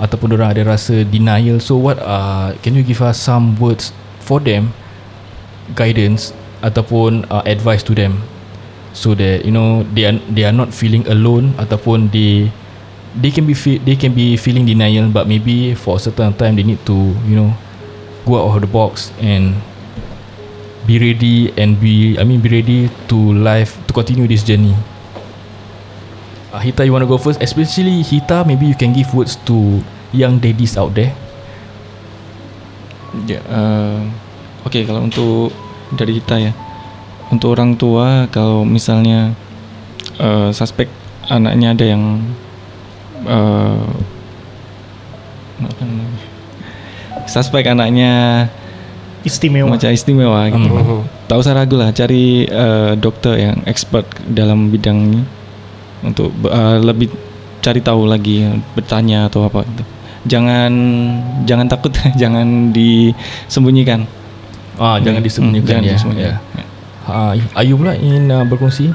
[0.00, 3.92] ataupun orang ada rasa denial, so what uh, can you give us some words
[4.24, 4.72] for them,
[5.76, 6.32] guidance
[6.64, 8.24] ataupun uh, advice to them,
[8.96, 12.48] so that you know they are they are not feeling alone ataupun they
[13.20, 13.52] they can be
[13.84, 16.96] they can be feeling denial, but maybe for a certain time they need to
[17.28, 17.52] you know
[18.24, 19.60] go out of the box and
[20.88, 24.72] be ready and be I mean be ready to life to continue this journey.
[26.50, 27.38] Uh, Hita, you want to go first?
[27.38, 29.78] Especially Hita, maybe you can give words to
[30.10, 31.14] young daddies out there.
[33.26, 34.02] Ya, uh,
[34.66, 35.54] Okey kalau untuk
[35.94, 36.52] dari kita ya,
[37.30, 39.34] untuk orang tua kalau misalnya
[40.18, 40.90] uh, suspek
[41.30, 42.02] anaknya ada yang
[43.26, 43.86] uh,
[47.30, 48.46] suspek anaknya
[49.22, 49.78] Istimewa.
[49.78, 50.66] macam istimewa gitu.
[50.70, 51.28] Mhm.
[51.30, 55.20] Tak usah ragu lah cari uh, doktor yang expert dalam bidang ini
[56.00, 57.08] untuk uh, lebih
[57.60, 59.84] cari tahu lagi bertanya atau apa gitu.
[60.26, 60.72] Jangan
[61.44, 64.04] jangan takut jangan disembunyikan.
[64.76, 65.94] Ah, jangan Hmm, disembunyikan jangan ya.
[65.96, 66.36] disembunyikan.
[66.56, 66.64] ya.
[67.04, 68.92] Ah, Ayu pula ingin uh, berkongsi.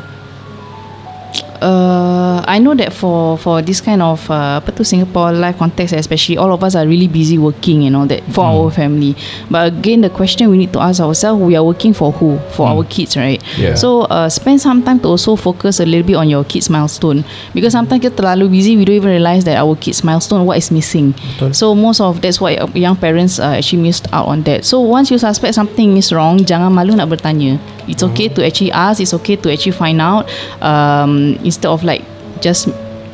[1.57, 2.04] Uh,
[2.43, 6.35] I know that for for this kind of uh, apa tu Singapore life context especially
[6.35, 9.15] all of us are really busy working and all that for our family.
[9.47, 12.39] But again the question we need to ask ourselves we are working for who?
[12.51, 13.39] For our kids, right?
[13.57, 13.75] Yeah.
[13.75, 17.23] So uh, spend some time to also focus a little bit on your kids milestone
[17.53, 20.71] because sometimes kita terlalu busy we don't even realize that our kids milestone what is
[20.71, 21.13] missing.
[21.37, 21.53] Betul.
[21.53, 24.65] So most of that's why young parents uh, actually missed out on that.
[24.65, 27.61] So once you suspect something is wrong, jangan malu nak bertanya.
[27.85, 28.97] It's okay to actually ask.
[28.97, 30.25] It's okay to actually find out.
[30.61, 32.01] Um, instead of like
[32.41, 32.71] just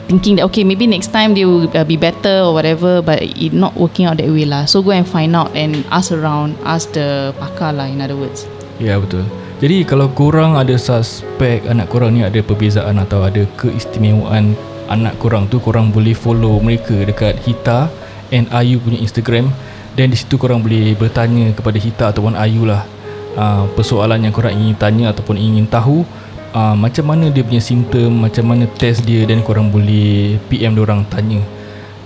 [0.09, 3.55] thinking that okay maybe next time they will uh, be better or whatever, but it
[3.55, 4.65] not working out that way lah.
[4.65, 7.87] So go and find out and ask around, ask the pakar lah.
[7.87, 8.47] In other words.
[8.81, 9.23] Ya betul.
[9.61, 14.57] Jadi kalau korang ada suspek anak korang ni ada perbezaan atau ada keistimewaan
[14.89, 17.87] anak korang tu korang boleh follow mereka dekat Hita
[18.33, 19.53] and Ayu punya Instagram
[19.93, 22.83] dan di situ korang boleh bertanya kepada Hita ataupun Ayu lah
[23.37, 26.03] uh, persoalan yang korang ingin tanya ataupun ingin tahu
[26.55, 31.03] uh, macam mana dia punya simptom, macam mana test dia dan korang boleh PM orang
[31.07, 31.41] tanya.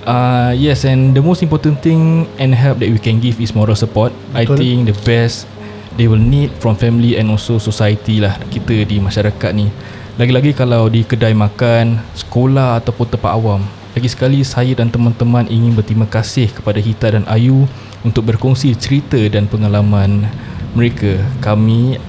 [0.05, 3.73] Uh, yes and the most important thing and help that we can give is moral
[3.73, 4.13] support.
[4.37, 4.61] I Betul.
[4.61, 5.49] think the best
[5.97, 9.73] they will need from family and also society lah kita di masyarakat ni.
[10.15, 13.59] Lagi-lagi kalau di kedai makan, sekolah ataupun tempat awam.
[13.95, 17.67] Lagi sekali saya dan teman-teman ingin berterima kasih kepada Hita dan Ayu
[18.03, 20.27] untuk berkongsi cerita dan pengalaman
[20.75, 21.19] mereka.
[21.43, 21.99] Kami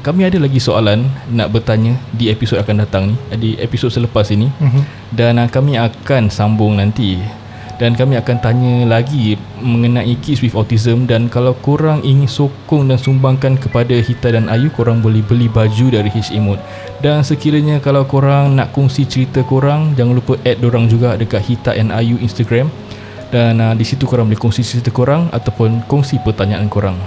[0.00, 4.48] kami ada lagi soalan nak bertanya di episod akan datang ni, di episod selepas ini.
[4.48, 4.82] Mhm.
[5.14, 7.20] Dan uh, kami akan sambung nanti
[7.80, 13.00] dan kami akan tanya lagi mengenai kids with autism dan kalau korang ingin sokong dan
[13.00, 16.60] sumbangkan kepada Hita dan Ayu korang boleh beli baju dari H Emote
[17.00, 21.72] dan sekiranya kalau korang nak kongsi cerita korang jangan lupa add dorang juga dekat Hita
[21.72, 22.68] and Ayu Instagram
[23.32, 27.00] dan uh, di situ korang boleh kongsi cerita korang ataupun kongsi pertanyaan korang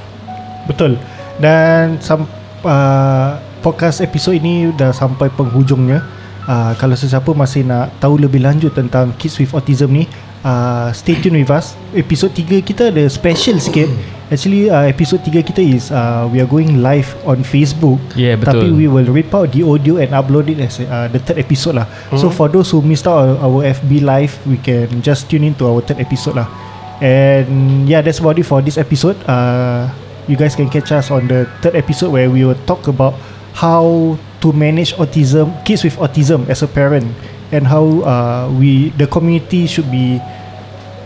[0.66, 0.96] Betul.
[1.40, 2.28] Dan sam,
[2.66, 6.04] uh, podcast episod ini dah sampai penghujungnya.
[6.44, 10.04] Uh, kalau sesiapa masih nak tahu lebih lanjut tentang kids with autism ni,
[10.44, 11.80] uh, stay tune with us.
[11.96, 13.88] Episod 3 kita ada special sikit.
[14.28, 18.00] Actually uh, episod 3 kita is uh, we are going live on Facebook.
[18.20, 18.60] Yeah, betul.
[18.60, 21.80] Tapi we will rip out the audio and upload it as uh, the third episode
[21.80, 21.88] lah.
[22.20, 25.56] So for those who missed out our, our FB live, we can just tune in
[25.64, 26.52] to our third episode lah.
[27.00, 29.16] And yeah, that's about it for this episode.
[29.24, 29.88] Uh,
[30.28, 33.16] you guys can catch us on the third episode where we will talk about
[33.54, 37.08] how to manage autism, kids with autism as a parent,
[37.52, 40.20] and how uh, we the community should be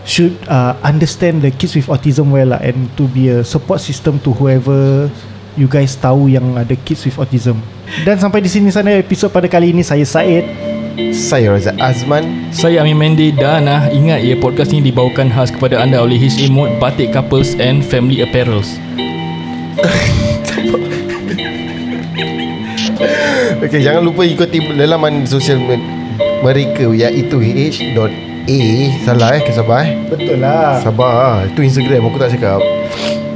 [0.08, 4.18] should uh, understand the kids with autism well lah, and to be a support system
[4.24, 5.06] to whoever
[5.54, 7.60] you guys tahu yang ada kids with autism.
[8.06, 10.46] Dan sampai di sini sana episod pada kali ini saya Said.
[11.14, 15.78] Saya Razak Azman Saya Amin Mendy dan ah, ingat ya podcast ini dibawakan khas kepada
[15.78, 18.66] anda oleh H Emote Batik Couples and Family Apparels.
[23.58, 25.82] Okay jangan lupa ikuti laman sosial me-
[26.42, 28.58] mereka iaitu h.a
[29.04, 29.42] Salah eh?
[29.52, 29.88] Sabar eh?
[30.08, 30.80] Betul lah.
[30.80, 32.60] Sabar Itu Instagram aku tak cakap.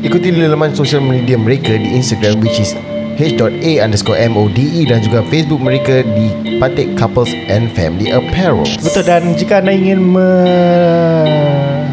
[0.02, 2.74] Ikuti laman sosial media mereka di Instagram which is
[3.16, 8.64] h.a underscore M-O-D-E dan juga Facebook mereka di Patek Couples and Family Apparel.
[8.78, 10.28] Betul dan jika anda ingin me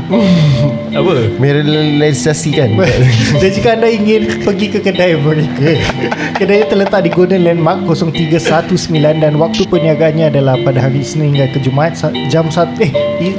[0.89, 1.29] Apa?
[1.37, 2.73] Merealisasikan.
[3.41, 5.77] Dan jika anda ingin pergi ke kedai mereka
[6.41, 11.61] Kedai terletak di Golden Landmark 0319 Dan waktu perniagaannya adalah pada hari Isnin hingga ke
[11.61, 12.91] Jumaat sa- Jam 1 Eh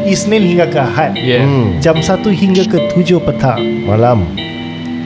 [0.07, 1.19] Isnin hingga ke Ahad.
[1.19, 1.43] Yeah.
[1.43, 3.61] hmm, Jam 1 hingga ke 7 petang.
[3.83, 4.31] Malam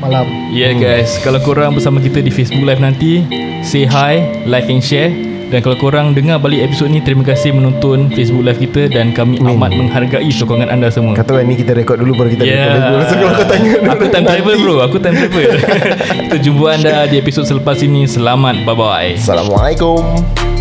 [0.04, 3.24] Malam Yeah guys, kalau korang bersama kita di Facebook Live nanti,
[3.64, 5.08] say hi, like and share.
[5.44, 9.40] Dan kalau korang dengar balik episod ni, terima kasih menonton Facebook Live kita dan kami
[9.40, 9.54] Hmm.
[9.54, 11.16] amat menghargai sokongan anda semua.
[11.16, 12.68] Kata ni kita rekod dulu baru kita Yeah.
[12.74, 15.50] rekod So kalau kau tanya Aku time travel bro, aku time travel.
[16.28, 18.04] Kita jumpa anda di episod selepas ini.
[18.04, 19.12] Selamat, bye bye.
[19.16, 20.53] Assalamualaikum